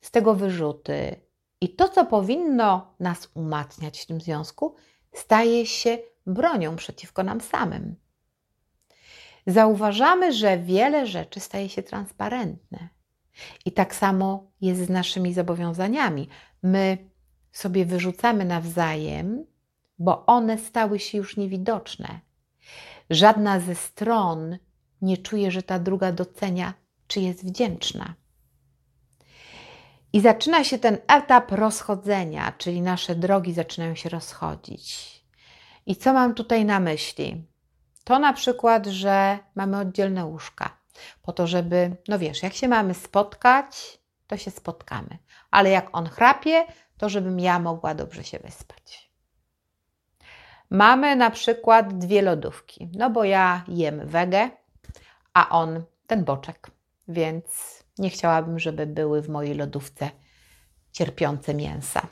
z 0.00 0.10
tego 0.10 0.34
wyrzuty. 0.34 1.20
I 1.60 1.68
to, 1.68 1.88
co 1.88 2.04
powinno 2.04 2.94
nas 3.00 3.28
umacniać 3.34 4.00
w 4.00 4.06
tym 4.06 4.20
związku, 4.20 4.74
staje 5.12 5.66
się 5.66 5.98
bronią 6.26 6.76
przeciwko 6.76 7.22
nam 7.22 7.40
samym. 7.40 7.96
Zauważamy, 9.46 10.32
że 10.32 10.58
wiele 10.58 11.06
rzeczy 11.06 11.40
staje 11.40 11.68
się 11.68 11.82
transparentne. 11.82 12.88
I 13.64 13.72
tak 13.72 13.94
samo 13.94 14.50
jest 14.60 14.80
z 14.80 14.88
naszymi 14.88 15.34
zobowiązaniami. 15.34 16.28
My 16.62 16.98
sobie 17.52 17.84
wyrzucamy 17.84 18.44
nawzajem 18.44 19.46
bo 20.00 20.26
one 20.26 20.58
stały 20.58 20.98
się 20.98 21.18
już 21.18 21.36
niewidoczne. 21.36 22.20
Żadna 23.10 23.60
ze 23.60 23.74
stron 23.74 24.58
nie 25.02 25.16
czuje, 25.16 25.50
że 25.50 25.62
ta 25.62 25.78
druga 25.78 26.12
docenia, 26.12 26.74
czy 27.06 27.20
jest 27.20 27.46
wdzięczna. 27.46 28.14
I 30.12 30.20
zaczyna 30.20 30.64
się 30.64 30.78
ten 30.78 30.98
etap 31.08 31.52
rozchodzenia, 31.52 32.52
czyli 32.58 32.82
nasze 32.82 33.14
drogi 33.14 33.52
zaczynają 33.52 33.94
się 33.94 34.08
rozchodzić. 34.08 35.20
I 35.86 35.96
co 35.96 36.12
mam 36.12 36.34
tutaj 36.34 36.64
na 36.64 36.80
myśli? 36.80 37.46
To 38.04 38.18
na 38.18 38.32
przykład, 38.32 38.86
że 38.86 39.38
mamy 39.54 39.78
oddzielne 39.78 40.24
łóżka, 40.24 40.78
po 41.22 41.32
to, 41.32 41.46
żeby, 41.46 41.96
no 42.08 42.18
wiesz, 42.18 42.42
jak 42.42 42.54
się 42.54 42.68
mamy 42.68 42.94
spotkać, 42.94 44.00
to 44.26 44.36
się 44.36 44.50
spotkamy, 44.50 45.18
ale 45.50 45.70
jak 45.70 45.88
on 45.92 46.08
chrapie, 46.08 46.66
to 46.98 47.08
żebym 47.08 47.40
ja 47.40 47.58
mogła 47.58 47.94
dobrze 47.94 48.24
się 48.24 48.38
wyspać. 48.38 49.09
Mamy 50.70 51.16
na 51.16 51.30
przykład 51.30 51.98
dwie 51.98 52.22
lodówki, 52.22 52.90
no 52.94 53.10
bo 53.10 53.24
ja 53.24 53.64
jem 53.68 54.06
wege, 54.08 54.50
a 55.34 55.48
on 55.48 55.84
ten 56.06 56.24
boczek, 56.24 56.70
więc 57.08 57.44
nie 57.98 58.10
chciałabym, 58.10 58.58
żeby 58.58 58.86
były 58.86 59.22
w 59.22 59.28
mojej 59.28 59.54
lodówce 59.54 60.10
cierpiące 60.92 61.54
mięsa. 61.54 62.06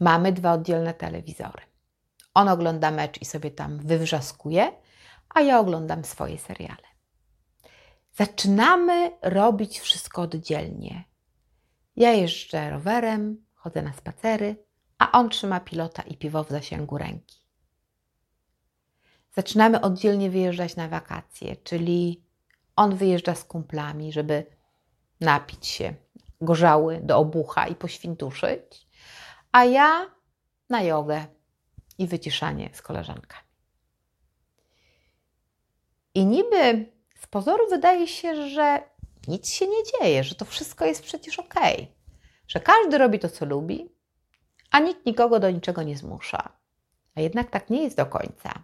Mamy 0.00 0.32
dwa 0.32 0.52
oddzielne 0.52 0.94
telewizory. 0.94 1.62
On 2.34 2.48
ogląda 2.48 2.90
mecz 2.90 3.22
i 3.22 3.24
sobie 3.24 3.50
tam 3.50 3.78
wywrzaskuje, 3.78 4.72
a 5.28 5.40
ja 5.40 5.60
oglądam 5.60 6.04
swoje 6.04 6.38
seriale. 6.38 6.88
Zaczynamy 8.12 9.12
robić 9.22 9.80
wszystko 9.80 10.22
oddzielnie. 10.22 11.04
Ja 11.96 12.12
jeżdżę 12.12 12.70
rowerem, 12.70 13.44
chodzę 13.54 13.82
na 13.82 13.92
spacery, 13.92 14.67
a 14.98 15.12
on 15.12 15.30
trzyma 15.30 15.60
pilota 15.60 16.02
i 16.02 16.16
piwo 16.16 16.44
w 16.44 16.48
zasięgu 16.48 16.98
ręki. 16.98 17.38
Zaczynamy 19.36 19.80
oddzielnie 19.80 20.30
wyjeżdżać 20.30 20.76
na 20.76 20.88
wakacje, 20.88 21.56
czyli 21.56 22.24
on 22.76 22.96
wyjeżdża 22.96 23.34
z 23.34 23.44
kumplami, 23.44 24.12
żeby 24.12 24.46
napić 25.20 25.66
się 25.66 25.94
gorzały 26.40 27.00
do 27.02 27.18
obucha 27.18 27.66
i 27.66 27.74
poświntuszyć, 27.74 28.88
a 29.52 29.64
ja 29.64 30.10
na 30.70 30.82
jogę 30.82 31.26
i 31.98 32.06
wyciszanie 32.06 32.70
z 32.72 32.82
koleżankami. 32.82 33.48
I 36.14 36.26
niby 36.26 36.92
z 37.20 37.26
pozoru 37.26 37.68
wydaje 37.70 38.08
się, 38.08 38.48
że 38.50 38.82
nic 39.28 39.48
się 39.48 39.66
nie 39.66 39.84
dzieje, 39.84 40.24
że 40.24 40.34
to 40.34 40.44
wszystko 40.44 40.84
jest 40.84 41.02
przecież 41.02 41.38
ok, 41.38 41.54
że 42.48 42.60
każdy 42.60 42.98
robi 42.98 43.18
to, 43.18 43.28
co 43.28 43.44
lubi, 43.44 43.97
a 44.70 44.78
nikt 44.78 45.06
nikogo 45.06 45.40
do 45.40 45.50
niczego 45.50 45.82
nie 45.82 45.96
zmusza. 45.96 46.52
A 47.14 47.20
jednak 47.20 47.50
tak 47.50 47.70
nie 47.70 47.82
jest 47.82 47.96
do 47.96 48.06
końca, 48.06 48.62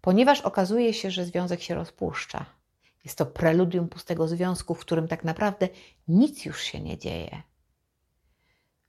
ponieważ 0.00 0.40
okazuje 0.40 0.94
się, 0.94 1.10
że 1.10 1.24
związek 1.24 1.62
się 1.62 1.74
rozpuszcza. 1.74 2.46
Jest 3.04 3.18
to 3.18 3.26
preludium 3.26 3.88
pustego 3.88 4.28
związku, 4.28 4.74
w 4.74 4.80
którym 4.80 5.08
tak 5.08 5.24
naprawdę 5.24 5.68
nic 6.08 6.44
już 6.44 6.60
się 6.60 6.80
nie 6.80 6.98
dzieje. 6.98 7.42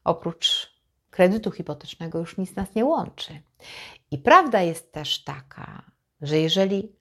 Oprócz 0.03 0.73
kredytu 1.09 1.51
hipotecznego 1.51 2.19
już 2.19 2.37
nic 2.37 2.55
nas 2.55 2.75
nie 2.75 2.85
łączy. 2.85 3.41
I 4.11 4.17
prawda 4.17 4.61
jest 4.61 4.91
też 4.91 5.23
taka, 5.23 5.91
że 6.21 6.37
jeżeli 6.37 6.95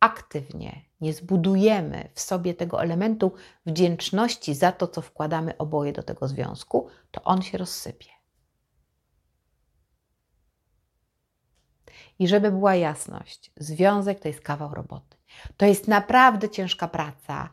aktywnie 0.00 0.84
nie 1.00 1.12
zbudujemy 1.12 2.08
w 2.14 2.20
sobie 2.20 2.54
tego 2.54 2.82
elementu 2.82 3.32
wdzięczności 3.66 4.54
za 4.54 4.72
to, 4.72 4.88
co 4.88 5.02
wkładamy 5.02 5.58
oboje 5.58 5.92
do 5.92 6.02
tego 6.02 6.28
związku, 6.28 6.88
to 7.10 7.22
on 7.22 7.42
się 7.42 7.58
rozsypie. 7.58 8.19
I 12.18 12.28
żeby 12.28 12.50
była 12.50 12.74
jasność, 12.74 13.52
związek 13.56 14.20
to 14.20 14.28
jest 14.28 14.40
kawał 14.40 14.74
roboty. 14.74 15.16
To 15.56 15.66
jest 15.66 15.88
naprawdę 15.88 16.48
ciężka 16.48 16.88
praca. 16.88 17.48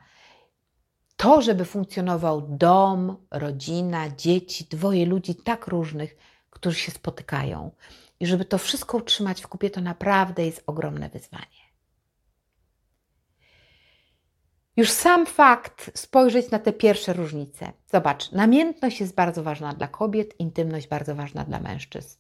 To, 1.18 1.42
żeby 1.42 1.66
funkcjonował 1.66 2.42
dom, 2.42 3.18
rodzina, 3.32 4.10
dzieci, 4.10 4.68
dwoje 4.70 5.06
ludzi 5.06 5.36
tak 5.36 5.68
różnych, 5.68 6.18
którzy 6.50 6.80
się 6.80 6.92
spotykają. 6.92 7.72
I 8.20 8.28
żeby 8.28 8.46
to 8.46 8.58
wszystko 8.58 8.98
utrzymać 8.98 9.42
w 9.42 9.48
kupie, 9.48 9.70
to 9.70 9.82
naprawdę 9.82 10.46
jest 10.46 10.64
ogromne 10.68 11.10
wyzwanie. 11.10 11.68
Już 14.78 14.92
sam 14.92 15.26
fakt 15.26 15.92
spojrzeć 16.00 16.52
na 16.52 16.60
te 16.60 16.74
pierwsze 16.74 17.14
różnice. 17.14 17.74
Zobacz, 17.92 18.32
namiętność 18.32 19.00
jest 19.00 19.16
bardzo 19.16 19.44
ważna 19.44 19.74
dla 19.74 19.88
kobiet, 19.88 20.40
intymność 20.40 20.88
bardzo 20.88 21.16
ważna 21.16 21.44
dla 21.44 21.60
mężczyzn. 21.60 22.18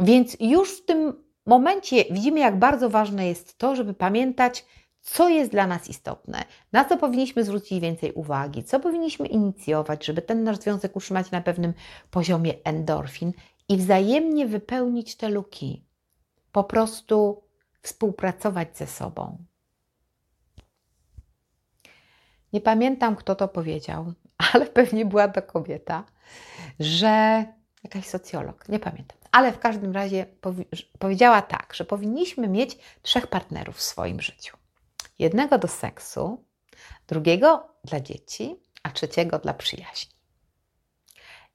Więc 0.00 0.36
już 0.40 0.78
w 0.78 0.84
tym 0.84 1.23
momencie 1.46 2.04
widzimy, 2.10 2.40
jak 2.40 2.58
bardzo 2.58 2.90
ważne 2.90 3.26
jest 3.26 3.58
to, 3.58 3.76
żeby 3.76 3.94
pamiętać, 3.94 4.64
co 5.00 5.28
jest 5.28 5.50
dla 5.50 5.66
nas 5.66 5.88
istotne, 5.88 6.44
na 6.72 6.84
co 6.84 6.96
powinniśmy 6.96 7.44
zwrócić 7.44 7.80
więcej 7.80 8.12
uwagi, 8.12 8.64
co 8.64 8.80
powinniśmy 8.80 9.26
inicjować, 9.26 10.06
żeby 10.06 10.22
ten 10.22 10.44
nasz 10.44 10.56
związek 10.56 10.96
utrzymać 10.96 11.30
na 11.30 11.40
pewnym 11.40 11.74
poziomie 12.10 12.54
endorfin 12.64 13.32
i 13.68 13.76
wzajemnie 13.76 14.46
wypełnić 14.46 15.16
te 15.16 15.28
luki. 15.28 15.84
Po 16.52 16.64
prostu 16.64 17.42
współpracować 17.82 18.78
ze 18.78 18.86
sobą. 18.86 19.38
Nie 22.52 22.60
pamiętam, 22.60 23.16
kto 23.16 23.34
to 23.34 23.48
powiedział, 23.48 24.12
ale 24.52 24.66
pewnie 24.66 25.06
była 25.06 25.28
to 25.28 25.42
kobieta, 25.42 26.04
że 26.80 27.44
jakaś 27.84 28.06
socjolog, 28.06 28.68
nie 28.68 28.78
pamiętam, 28.78 29.18
ale 29.34 29.52
w 29.52 29.58
każdym 29.58 29.92
razie 29.92 30.26
powi 30.40 30.66
powiedziała 30.98 31.42
tak, 31.42 31.74
że 31.74 31.84
powinniśmy 31.84 32.48
mieć 32.48 32.78
trzech 33.02 33.26
partnerów 33.26 33.76
w 33.76 33.82
swoim 33.82 34.20
życiu. 34.20 34.56
Jednego 35.18 35.58
do 35.58 35.68
seksu, 35.68 36.44
drugiego 37.06 37.68
dla 37.84 38.00
dzieci, 38.00 38.56
a 38.82 38.90
trzeciego 38.90 39.38
dla 39.38 39.54
przyjaźni. 39.54 40.14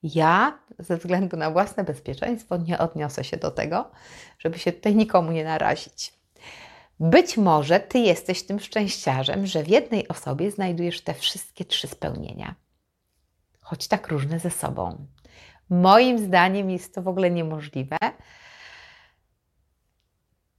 Ja, 0.04 0.60
ze 0.80 0.98
względu 0.98 1.38
na 1.38 1.52
własne 1.52 1.84
bezpieczeństwo, 1.84 2.58
nie 2.58 2.78
odniosę 2.78 3.24
się 3.24 3.38
do 3.38 3.52
tego, 3.52 3.92
żeby 4.40 4.60
się 4.60 4.72
tutaj 4.72 4.96
nikomu 4.96 5.32
nie 5.32 5.44
narazić. 5.44 6.14
Być 7.00 7.38
może 7.38 7.80
Ty 7.80 8.00
jesteś 8.00 8.44
tym 8.44 8.60
szczęściarzem, 8.60 9.48
że 9.48 9.64
w 9.64 9.68
jednej 9.68 10.08
osobie 10.08 10.52
znajdujesz 10.52 11.02
te 11.02 11.14
wszystkie 11.14 11.66
trzy 11.66 11.88
spełnienia, 11.88 12.56
choć 13.62 13.88
tak 13.88 14.08
różne 14.08 14.40
ze 14.40 14.52
sobą. 14.52 15.06
Moim 15.70 16.20
zdaniem 16.20 16.70
jest 16.70 16.96
to 16.96 17.02
w 17.02 17.08
ogóle 17.08 17.32
niemożliwe. 17.32 17.98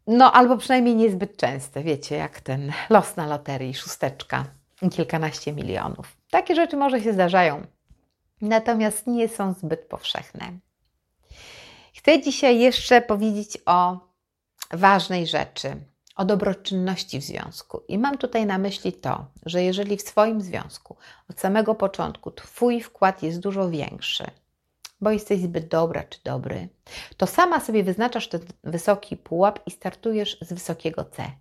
No, 0.07 0.33
albo 0.33 0.57
przynajmniej 0.57 0.97
niezbyt 0.97 1.37
częste, 1.37 1.83
wiecie, 1.83 2.17
jak 2.17 2.41
ten 2.41 2.73
los 2.91 3.17
na 3.17 3.27
loterii, 3.27 3.75
szósteczka 3.75 4.45
kilkanaście 4.91 5.53
milionów. 5.53 6.17
Takie 6.31 6.55
rzeczy 6.55 6.77
może 6.77 7.01
się 7.01 7.13
zdarzają, 7.13 7.67
natomiast 8.41 9.07
nie 9.07 9.29
są 9.29 9.53
zbyt 9.53 9.81
powszechne. 9.81 10.53
Chcę 11.95 12.23
dzisiaj 12.23 12.59
jeszcze 12.59 13.03
powiedzieć 13.03 13.59
o 13.67 13.99
ważnej 14.71 15.27
rzeczy, 15.27 15.77
o 16.17 16.25
dobroczynności 16.25 17.21
w 17.21 17.25
związku. 17.25 17.83
I 17.89 17.99
mam 17.99 18.19
tutaj 18.19 18.47
na 18.47 18.59
myśli 18.59 18.93
to, 18.93 19.27
że 19.47 19.63
jeżeli 19.63 19.97
w 19.97 20.03
swoim 20.03 20.41
związku 20.41 20.97
od 21.31 21.41
samego 21.41 21.75
początku 21.75 22.31
Twój 22.31 22.81
wkład 22.81 23.23
jest 23.23 23.41
dużo 23.41 23.71
większy, 23.71 24.25
bo 25.01 25.11
jesteś 25.11 25.41
zbyt 25.41 25.69
dobra 25.69 26.05
czy 26.05 26.19
dobry, 26.25 26.69
to 27.17 27.27
sama 27.27 27.61
sobie 27.61 27.85
wyznaczasz 27.85 28.29
ten 28.29 28.41
wysoki 28.65 29.17
pułap 29.17 29.61
i 29.67 29.71
startujesz 29.71 30.39
z 30.41 30.53
wysokiego 30.53 31.05
C. 31.05 31.33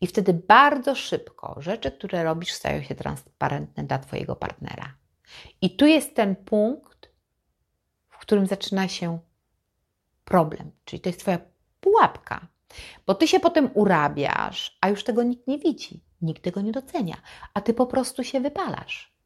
I 0.00 0.06
wtedy 0.06 0.34
bardzo 0.34 0.94
szybko 0.94 1.56
rzeczy, 1.58 1.92
które 1.92 2.24
robisz, 2.24 2.52
stają 2.52 2.82
się 2.82 2.94
transparentne 2.94 3.84
dla 3.84 3.98
Twojego 3.98 4.36
partnera. 4.36 4.94
I 5.60 5.76
tu 5.76 5.86
jest 5.86 6.14
ten 6.14 6.36
punkt, 6.36 7.10
w 8.08 8.18
którym 8.18 8.46
zaczyna 8.46 8.88
się 8.88 9.18
problem, 10.24 10.70
czyli 10.84 11.00
to 11.00 11.08
jest 11.08 11.20
Twoja 11.20 11.38
pułapka. 11.80 12.48
Bo 13.06 13.14
Ty 13.14 13.28
się 13.28 13.40
potem 13.40 13.70
urabiasz, 13.74 14.78
a 14.80 14.88
już 14.88 15.04
tego 15.04 15.22
nikt 15.22 15.46
nie 15.46 15.58
widzi, 15.58 16.04
nikt 16.22 16.42
tego 16.42 16.60
nie 16.60 16.72
docenia, 16.72 17.16
a 17.54 17.60
Ty 17.60 17.74
po 17.74 17.86
prostu 17.86 18.24
się 18.24 18.40
wypalasz. 18.40 19.19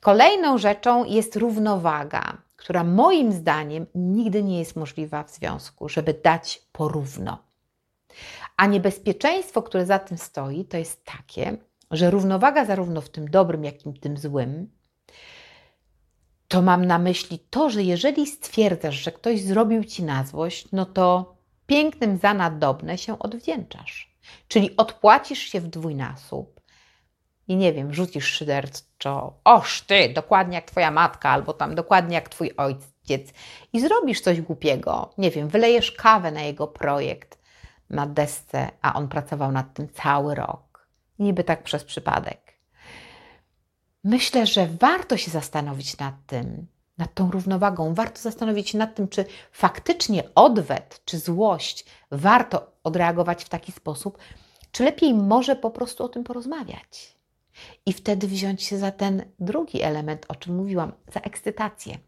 Kolejną 0.00 0.58
rzeczą 0.58 1.04
jest 1.04 1.36
równowaga, 1.36 2.38
która 2.56 2.84
moim 2.84 3.32
zdaniem 3.32 3.86
nigdy 3.94 4.42
nie 4.42 4.58
jest 4.58 4.76
możliwa 4.76 5.24
w 5.24 5.30
związku, 5.30 5.88
żeby 5.88 6.14
dać 6.14 6.62
porówno. 6.72 7.38
A 8.56 8.66
niebezpieczeństwo, 8.66 9.62
które 9.62 9.86
za 9.86 9.98
tym 9.98 10.18
stoi, 10.18 10.64
to 10.64 10.76
jest 10.76 11.04
takie, 11.04 11.56
że 11.90 12.10
równowaga 12.10 12.64
zarówno 12.64 13.00
w 13.00 13.08
tym 13.08 13.30
dobrym, 13.30 13.64
jak 13.64 13.86
i 13.86 14.00
tym 14.00 14.16
złym, 14.16 14.70
to 16.48 16.62
mam 16.62 16.84
na 16.84 16.98
myśli 16.98 17.38
to, 17.50 17.70
że 17.70 17.82
jeżeli 17.82 18.26
stwierdzasz, 18.26 18.94
że 18.94 19.12
ktoś 19.12 19.42
zrobił 19.42 19.84
ci 19.84 20.04
na 20.04 20.24
złość, 20.24 20.68
no 20.72 20.86
to 20.86 21.36
pięknym 21.66 22.18
za 22.18 22.34
nadobne 22.34 22.98
się 22.98 23.18
odwdzięczasz. 23.18 24.14
Czyli 24.48 24.76
odpłacisz 24.76 25.38
się 25.38 25.60
w 25.60 25.68
dwójnasób 25.68 26.57
i 27.48 27.56
nie 27.56 27.72
wiem, 27.72 27.94
rzucisz 27.94 28.26
szyderczo, 28.26 29.40
oż 29.44 29.82
ty, 29.82 30.08
dokładnie 30.08 30.54
jak 30.54 30.64
twoja 30.64 30.90
matka, 30.90 31.30
albo 31.30 31.52
tam 31.52 31.74
dokładnie 31.74 32.14
jak 32.14 32.28
twój 32.28 32.52
ojciec 32.56 33.32
i 33.72 33.80
zrobisz 33.80 34.20
coś 34.20 34.40
głupiego, 34.40 35.10
nie 35.18 35.30
wiem, 35.30 35.48
wylejesz 35.48 35.92
kawę 35.92 36.30
na 36.30 36.40
jego 36.40 36.66
projekt 36.66 37.38
na 37.90 38.06
desce, 38.06 38.70
a 38.82 38.94
on 38.94 39.08
pracował 39.08 39.52
nad 39.52 39.74
tym 39.74 39.88
cały 39.88 40.34
rok. 40.34 40.88
Niby 41.18 41.44
tak 41.44 41.62
przez 41.62 41.84
przypadek. 41.84 42.58
Myślę, 44.04 44.46
że 44.46 44.66
warto 44.66 45.16
się 45.16 45.30
zastanowić 45.30 45.98
nad 45.98 46.14
tym, 46.26 46.66
nad 46.98 47.14
tą 47.14 47.30
równowagą. 47.30 47.94
Warto 47.94 48.20
zastanowić 48.20 48.70
się 48.70 48.78
nad 48.78 48.94
tym, 48.94 49.08
czy 49.08 49.24
faktycznie 49.52 50.22
odwet 50.34 51.00
czy 51.04 51.18
złość 51.18 51.84
warto 52.10 52.72
odreagować 52.84 53.44
w 53.44 53.48
taki 53.48 53.72
sposób, 53.72 54.18
czy 54.72 54.84
lepiej 54.84 55.14
może 55.14 55.56
po 55.56 55.70
prostu 55.70 56.04
o 56.04 56.08
tym 56.08 56.24
porozmawiać. 56.24 57.17
I 57.86 57.92
wtedy 57.92 58.28
wziąć 58.28 58.62
się 58.62 58.78
za 58.78 58.90
ten 58.90 59.24
drugi 59.38 59.82
element, 59.82 60.26
o 60.28 60.34
czym 60.34 60.56
mówiłam, 60.56 60.92
za 61.12 61.20
ekscytację. 61.20 61.98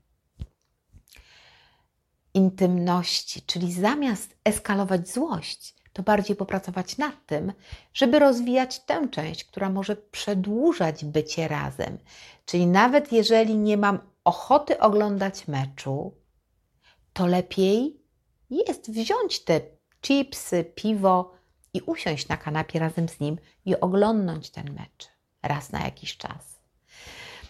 Intymności, 2.34 3.42
czyli 3.42 3.72
zamiast 3.72 4.36
eskalować 4.44 5.08
złość, 5.08 5.74
to 5.92 6.02
bardziej 6.02 6.36
popracować 6.36 6.98
nad 6.98 7.26
tym, 7.26 7.52
żeby 7.94 8.18
rozwijać 8.18 8.80
tę 8.80 9.08
część, 9.08 9.44
która 9.44 9.70
może 9.70 9.96
przedłużać 9.96 11.04
bycie 11.04 11.48
razem. 11.48 11.98
Czyli 12.44 12.66
nawet 12.66 13.12
jeżeli 13.12 13.56
nie 13.56 13.76
mam 13.76 13.98
ochoty 14.24 14.78
oglądać 14.80 15.48
meczu, 15.48 16.14
to 17.12 17.26
lepiej 17.26 18.00
jest 18.50 18.90
wziąć 18.90 19.44
te 19.44 19.60
chipsy, 20.02 20.64
piwo 20.64 21.34
i 21.74 21.80
usiąść 21.80 22.28
na 22.28 22.36
kanapie 22.36 22.78
razem 22.78 23.08
z 23.08 23.20
nim 23.20 23.38
i 23.64 23.80
oglądnąć 23.80 24.50
ten 24.50 24.72
mecz 24.74 25.19
raz 25.42 25.72
na 25.72 25.80
jakiś 25.84 26.16
czas. 26.16 26.60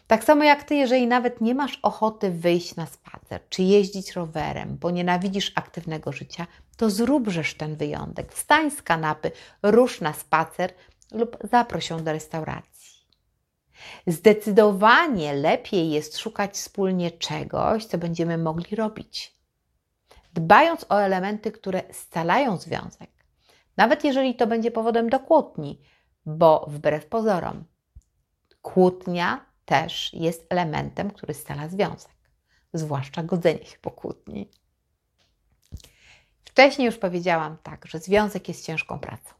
Tak 0.06 0.24
samo 0.24 0.44
jak 0.44 0.64
ty, 0.64 0.74
jeżeli 0.74 1.06
nawet 1.06 1.40
nie 1.40 1.54
masz 1.54 1.78
ochoty 1.82 2.30
wyjść 2.30 2.76
na 2.76 2.86
spacer 2.86 3.40
czy 3.48 3.62
jeździć 3.62 4.12
rowerem, 4.12 4.76
bo 4.80 4.90
nienawidzisz 4.90 5.52
aktywnego 5.54 6.12
życia, 6.12 6.46
to 6.76 6.90
zróbżesz 6.90 7.54
ten 7.54 7.76
wyjątek. 7.76 8.32
Wstań 8.32 8.70
z 8.70 8.82
kanapy, 8.82 9.30
rusz 9.62 10.00
na 10.00 10.12
spacer 10.12 10.74
lub 11.12 11.36
zaproś 11.50 11.90
ją 11.90 12.04
do 12.04 12.12
restauracji. 12.12 12.70
Zdecydowanie 14.06 15.32
lepiej 15.32 15.90
jest 15.90 16.18
szukać 16.18 16.54
wspólnie 16.54 17.10
czegoś, 17.10 17.84
co 17.84 17.98
będziemy 17.98 18.38
mogli 18.38 18.76
robić. 18.76 19.34
Dbając 20.34 20.86
o 20.88 21.02
elementy, 21.02 21.52
które 21.52 21.82
scalają 21.92 22.56
związek, 22.56 23.10
nawet 23.76 24.04
jeżeli 24.04 24.34
to 24.34 24.46
będzie 24.46 24.70
powodem 24.70 25.08
do 25.08 25.20
kłótni, 25.20 25.80
bo 26.26 26.66
wbrew 26.68 27.06
pozorom, 27.06 27.64
kłótnia 28.62 29.46
też 29.64 30.12
jest 30.12 30.46
elementem, 30.48 31.10
który 31.10 31.34
scala 31.34 31.68
związek, 31.68 32.12
zwłaszcza 32.72 33.22
godzenie 33.22 33.64
się 33.64 33.78
po 33.78 33.90
kłótni. 33.90 34.50
Wcześniej 36.44 36.86
już 36.86 36.96
powiedziałam 36.98 37.56
tak, 37.62 37.86
że 37.86 37.98
związek 37.98 38.48
jest 38.48 38.66
ciężką 38.66 38.98
pracą. 38.98 39.34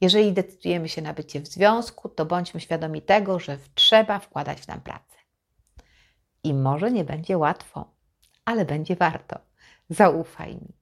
Jeżeli 0.00 0.32
decydujemy 0.32 0.88
się 0.88 1.02
na 1.02 1.14
bycie 1.14 1.40
w 1.40 1.48
związku, 1.48 2.08
to 2.08 2.26
bądźmy 2.26 2.60
świadomi 2.60 3.02
tego, 3.02 3.38
że 3.38 3.58
trzeba 3.74 4.18
wkładać 4.18 4.60
w 4.60 4.68
nam 4.68 4.80
pracę. 4.80 5.16
I 6.44 6.54
może 6.54 6.90
nie 6.90 7.04
będzie 7.04 7.38
łatwo, 7.38 7.90
ale 8.44 8.64
będzie 8.64 8.96
warto. 8.96 9.38
Zaufaj 9.90 10.54
mi. 10.54 10.74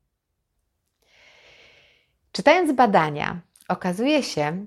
Czytając 2.33 2.73
badania, 2.73 3.41
okazuje 3.69 4.23
się, 4.23 4.67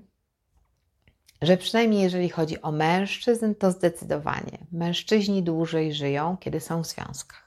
że 1.42 1.56
przynajmniej 1.56 2.02
jeżeli 2.02 2.28
chodzi 2.28 2.62
o 2.62 2.72
mężczyzn, 2.72 3.54
to 3.54 3.70
zdecydowanie 3.70 4.58
mężczyźni 4.72 5.42
dłużej 5.42 5.94
żyją, 5.94 6.36
kiedy 6.40 6.60
są 6.60 6.82
w 6.82 6.86
związkach. 6.86 7.42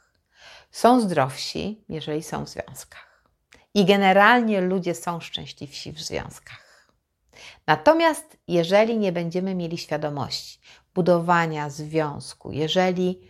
Są 0.71 1.01
zdrowsi, 1.01 1.83
jeżeli 1.89 2.23
są 2.23 2.45
w 2.45 2.49
związkach. 2.49 3.23
I 3.73 3.85
generalnie 3.85 4.61
ludzie 4.61 4.95
są 4.95 5.19
szczęśliwsi 5.19 5.91
w 5.91 6.01
związkach. 6.01 6.89
Natomiast 7.67 8.37
jeżeli 8.47 8.97
nie 8.97 9.11
będziemy 9.11 9.55
mieli 9.55 9.77
świadomości 9.77 10.59
budowania 10.93 11.69
związku, 11.69 12.51
jeżeli 12.51 13.21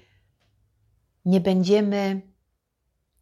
nie 1.26 1.42
będziemy 1.42 2.22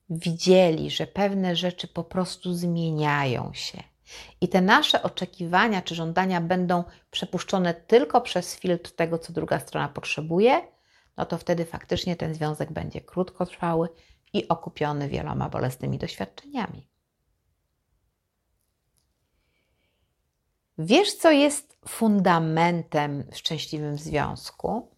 widzieli, 0.09 0.91
że 0.91 1.07
pewne 1.07 1.55
rzeczy 1.55 1.87
po 1.87 2.03
prostu 2.03 2.53
zmieniają 2.53 3.51
się, 3.53 3.83
i 4.41 4.47
te 4.49 4.61
nasze 4.61 5.03
oczekiwania 5.03 5.81
czy 5.81 5.95
żądania 5.95 6.41
będą 6.41 6.83
przepuszczone 7.11 7.73
tylko 7.73 8.21
przez 8.21 8.55
filtr 8.55 8.91
tego, 8.91 9.19
co 9.19 9.33
druga 9.33 9.59
strona 9.59 9.89
potrzebuje, 9.89 10.61
no 11.17 11.25
to 11.25 11.37
wtedy 11.37 11.65
faktycznie 11.65 12.15
ten 12.15 12.33
związek 12.33 12.71
będzie 12.71 13.01
krótkotrwały 13.01 13.89
i 14.33 14.47
okupiony 14.47 15.09
wieloma 15.09 15.49
bolesnymi 15.49 15.97
doświadczeniami. 15.97 16.87
Wiesz, 20.77 21.13
co 21.13 21.31
jest 21.31 21.77
fundamentem 21.87 23.23
w 23.31 23.37
szczęśliwym 23.37 23.97
związku? 23.97 24.91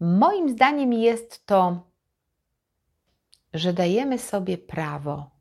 Moim 0.00 0.50
zdaniem 0.50 0.92
jest 0.92 1.46
to, 1.46 1.90
że 3.54 3.72
dajemy 3.72 4.18
sobie 4.18 4.58
prawo 4.58 5.39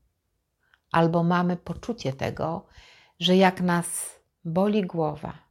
albo 0.92 1.24
mamy 1.24 1.58
poczucie 1.58 2.14
tego, 2.14 2.66
że 3.20 3.38
jak 3.38 3.62
nas 3.62 4.20
boli 4.46 4.86
głowa, 4.86 5.50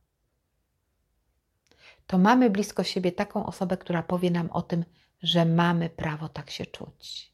to 2.07 2.19
mamy 2.19 2.51
blisko 2.51 2.85
siebie 2.85 3.13
taką 3.13 3.47
osobę, 3.47 3.77
która 3.77 4.03
powie 4.03 4.31
nam 4.31 4.51
o 4.51 4.63
tym, 4.63 4.85
że 5.23 5.45
mamy 5.45 5.91
prawo 5.91 6.29
tak 6.29 6.51
się 6.51 6.67
czuć. 6.67 7.33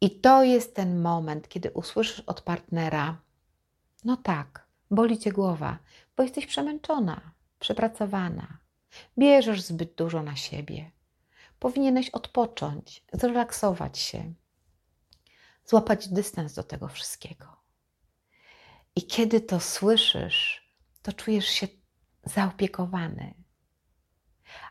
I 0.00 0.10
to 0.10 0.42
jest 0.44 0.74
ten 0.74 1.00
moment, 1.00 1.48
kiedy 1.48 1.70
usłyszysz 1.70 2.20
od 2.20 2.40
partnera: 2.40 3.20
No 4.04 4.16
tak, 4.16 4.66
boli 4.90 5.18
cię 5.18 5.32
głowa, 5.32 5.78
bo 6.16 6.22
jesteś 6.22 6.46
przemęczona, 6.46 7.20
przepracowana, 7.58 8.58
bierzesz 9.18 9.60
zbyt 9.60 9.94
dużo 9.94 10.22
na 10.22 10.36
siebie. 10.36 10.90
Powinieneś 11.58 12.10
odpocząć, 12.10 13.04
zrelaksować 13.12 13.98
się 13.98 14.32
złapać 15.64 16.08
dystans 16.08 16.54
do 16.54 16.62
tego 16.62 16.88
wszystkiego. 16.88 17.56
I 18.96 19.06
kiedy 19.06 19.40
to 19.40 19.60
słyszysz, 19.60 20.72
to 21.02 21.12
czujesz 21.12 21.46
się 21.46 21.68
zaopiekowany. 22.24 23.34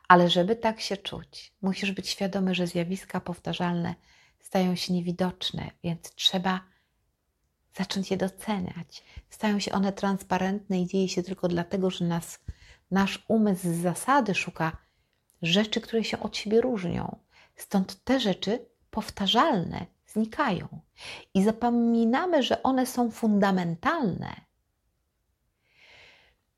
Ale 0.07 0.29
żeby 0.29 0.55
tak 0.55 0.81
się 0.81 0.97
czuć, 0.97 1.53
musisz 1.61 1.91
być 1.91 2.09
świadomy, 2.09 2.55
że 2.55 2.67
zjawiska 2.67 3.21
powtarzalne 3.21 3.95
stają 4.39 4.75
się 4.75 4.93
niewidoczne, 4.93 5.71
więc 5.83 6.15
trzeba 6.15 6.61
zacząć 7.77 8.11
je 8.11 8.17
doceniać. 8.17 9.03
Stają 9.29 9.59
się 9.59 9.71
one 9.71 9.93
transparentne 9.93 10.81
i 10.81 10.87
dzieje 10.87 11.09
się 11.09 11.23
tylko 11.23 11.47
dlatego, 11.47 11.89
że 11.89 12.05
nas, 12.05 12.39
nasz 12.91 13.25
umysł 13.27 13.61
z 13.61 13.81
zasady 13.81 14.35
szuka 14.35 14.77
rzeczy, 15.41 15.81
które 15.81 16.03
się 16.03 16.19
od 16.19 16.37
siebie 16.37 16.61
różnią. 16.61 17.19
Stąd 17.55 18.03
te 18.03 18.19
rzeczy 18.19 18.65
powtarzalne 18.89 19.85
znikają 20.13 20.81
i 21.33 21.43
zapominamy, 21.43 22.43
że 22.43 22.63
one 22.63 22.85
są 22.85 23.11
fundamentalne. 23.11 24.35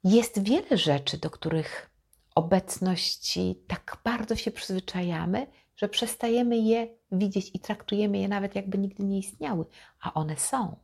Jest 0.04 0.44
wiele 0.44 0.78
rzeczy, 0.78 1.18
do 1.18 1.30
których 1.30 1.90
obecności 2.36 3.64
tak 3.68 3.98
bardzo 4.04 4.36
się 4.36 4.52
przyzwyczajamy, 4.52 5.48
że 5.76 5.90
przestajemy 5.90 6.58
je 6.58 6.88
widzieć 7.12 7.52
i 7.54 7.60
traktujemy 7.60 8.18
je 8.18 8.28
nawet 8.28 8.56
jakby 8.56 8.78
nigdy 8.78 9.04
nie 9.04 9.20
istniały, 9.20 9.66
a 10.02 10.14
one 10.14 10.38
są. 10.38 10.76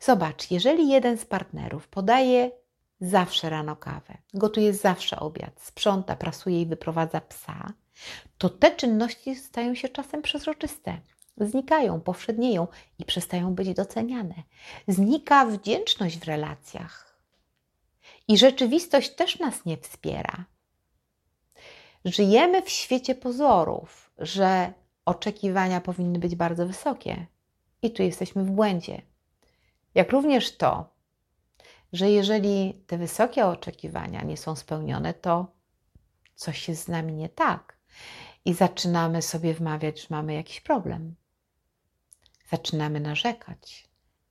Zobacz, 0.00 0.50
jeżeli 0.50 0.88
jeden 0.88 1.18
z 1.18 1.24
partnerów 1.24 1.88
podaje 1.88 2.50
zawsze 3.00 3.50
rano 3.50 3.76
kawę, 3.76 4.18
gotuje 4.34 4.74
zawsze 4.74 5.20
obiad, 5.20 5.60
sprząta, 5.62 6.16
prasuje 6.16 6.62
i 6.62 6.66
wyprowadza 6.66 7.20
psa, 7.20 7.72
to 8.38 8.48
te 8.48 8.76
czynności 8.76 9.34
stają 9.34 9.74
się 9.74 9.88
czasem 9.88 10.22
przezroczyste 10.22 11.00
znikają, 11.40 12.00
powszednieją 12.00 12.66
i 12.98 13.04
przestają 13.04 13.54
być 13.54 13.74
doceniane. 13.74 14.34
Znika 14.88 15.46
wdzięczność 15.46 16.18
w 16.18 16.24
relacjach. 16.24 17.20
I 18.28 18.38
rzeczywistość 18.38 19.14
też 19.14 19.38
nas 19.38 19.64
nie 19.64 19.76
wspiera. 19.76 20.44
Żyjemy 22.04 22.62
w 22.62 22.70
świecie 22.70 23.14
pozorów, 23.14 24.10
że 24.18 24.72
oczekiwania 25.04 25.80
powinny 25.80 26.18
być 26.18 26.36
bardzo 26.36 26.66
wysokie, 26.66 27.26
i 27.82 27.90
tu 27.90 28.02
jesteśmy 28.02 28.44
w 28.44 28.50
błędzie. 28.50 29.02
Jak 29.94 30.12
również 30.12 30.56
to, 30.56 30.96
że 31.92 32.10
jeżeli 32.10 32.74
te 32.86 32.98
wysokie 32.98 33.46
oczekiwania 33.46 34.22
nie 34.22 34.36
są 34.36 34.56
spełnione, 34.56 35.14
to 35.14 35.46
coś 36.34 36.68
jest 36.68 36.84
z 36.84 36.88
nami 36.88 37.14
nie 37.14 37.28
tak. 37.28 37.78
I 38.44 38.54
zaczynamy 38.54 39.22
sobie 39.22 39.54
wmawiać, 39.54 40.00
że 40.00 40.06
mamy 40.10 40.34
jakiś 40.34 40.60
problem 40.60 41.14
zaczynamy 42.50 43.00
narzekać, 43.00 43.88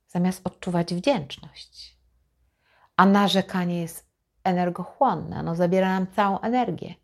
zamiast 0.08 0.46
odczuwać 0.46 0.94
wdzięczność. 0.94 1.96
A 2.96 3.06
narzekanie 3.06 3.80
jest 3.80 4.06
energochłonne, 4.44 5.38
ono 5.40 5.54
zabiera 5.54 5.88
nam 5.88 6.06
całą 6.16 6.40
energię. 6.40 6.94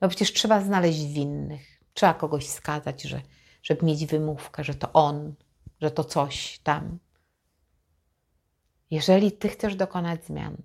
No 0.00 0.08
przecież 0.08 0.32
trzeba 0.32 0.60
znaleźć 0.60 1.04
winnych, 1.04 1.80
trzeba 1.94 2.14
kogoś 2.14 2.48
skazać, 2.48 3.02
że, 3.02 3.22
żeby 3.62 3.86
mieć 3.86 4.06
wymówkę, 4.06 4.64
że 4.64 4.74
to 4.74 4.92
on, 4.92 5.34
że 5.80 5.90
to 5.90 6.04
coś 6.04 6.58
tam. 6.58 6.98
Jeżeli 8.90 9.32
ty 9.32 9.48
chcesz 9.48 9.76
dokonać 9.76 10.24
zmian, 10.24 10.56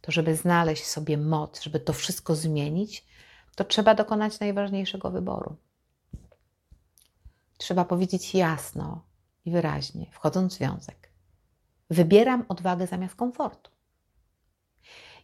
to 0.00 0.12
żeby 0.12 0.36
znaleźć 0.36 0.86
sobie 0.86 1.18
moc, 1.18 1.62
żeby 1.62 1.80
to 1.80 1.92
wszystko 1.92 2.34
zmienić, 2.34 3.06
to 3.56 3.64
trzeba 3.64 3.94
dokonać 3.94 4.40
najważniejszego 4.40 5.10
wyboru. 5.10 5.56
Trzeba 7.58 7.84
powiedzieć 7.84 8.34
jasno, 8.34 9.04
wyraźnie, 9.50 10.06
wchodząc 10.10 10.54
w 10.54 10.56
związek, 10.56 11.12
wybieram 11.90 12.44
odwagę 12.48 12.86
zamiast 12.86 13.14
komfortu. 13.14 13.70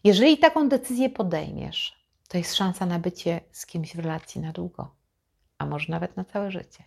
Jeżeli 0.05 0.39
taką 0.39 0.69
decyzję 0.69 1.11
podejmiesz, 1.11 2.07
to 2.29 2.39
jest 2.39 2.55
szansa 2.55 2.87
na 2.87 2.99
bycie 2.99 3.41
z 3.53 3.67
kimś 3.67 3.97
w 3.97 3.99
relacji 3.99 4.41
na 4.41 4.53
długo, 4.53 4.95
a 5.59 5.67
może 5.67 5.93
nawet 5.93 6.17
na 6.17 6.25
całe 6.25 6.51
życie. 6.51 6.85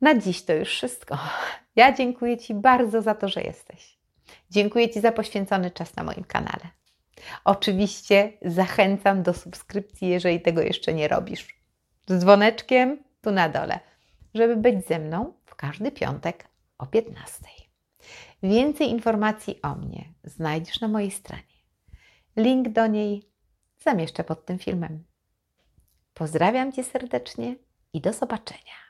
Na 0.00 0.18
dziś 0.18 0.42
to 0.42 0.54
już 0.54 0.68
wszystko. 0.68 1.18
Ja 1.76 1.92
dziękuję 1.92 2.38
Ci 2.38 2.54
bardzo 2.54 3.02
za 3.02 3.14
to, 3.14 3.28
że 3.28 3.42
jesteś. 3.42 3.98
Dziękuję 4.50 4.90
Ci 4.90 5.00
za 5.00 5.12
poświęcony 5.12 5.70
czas 5.70 5.96
na 5.96 6.04
moim 6.04 6.24
kanale. 6.24 6.68
Oczywiście 7.44 8.32
zachęcam 8.42 9.22
do 9.22 9.34
subskrypcji, 9.34 10.08
jeżeli 10.08 10.40
tego 10.40 10.60
jeszcze 10.60 10.94
nie 10.94 11.08
robisz. 11.08 11.62
Z 12.06 12.18
dzwoneczkiem 12.18 13.04
tu 13.20 13.30
na 13.30 13.48
dole, 13.48 13.80
żeby 14.34 14.56
być 14.56 14.86
ze 14.86 14.98
mną 14.98 15.32
w 15.46 15.54
każdy 15.54 15.92
piątek 15.92 16.48
o 16.78 16.86
15. 16.86 17.44
Więcej 18.42 18.90
informacji 18.90 19.62
o 19.62 19.74
mnie 19.74 20.14
znajdziesz 20.24 20.80
na 20.80 20.88
mojej 20.88 21.10
stronie. 21.10 21.42
Link 22.36 22.68
do 22.68 22.86
niej 22.86 23.32
zamieszczę 23.78 24.24
pod 24.24 24.46
tym 24.46 24.58
filmem. 24.58 25.04
Pozdrawiam 26.14 26.72
Cię 26.72 26.84
serdecznie 26.84 27.56
i 27.92 28.00
do 28.00 28.12
zobaczenia. 28.12 28.87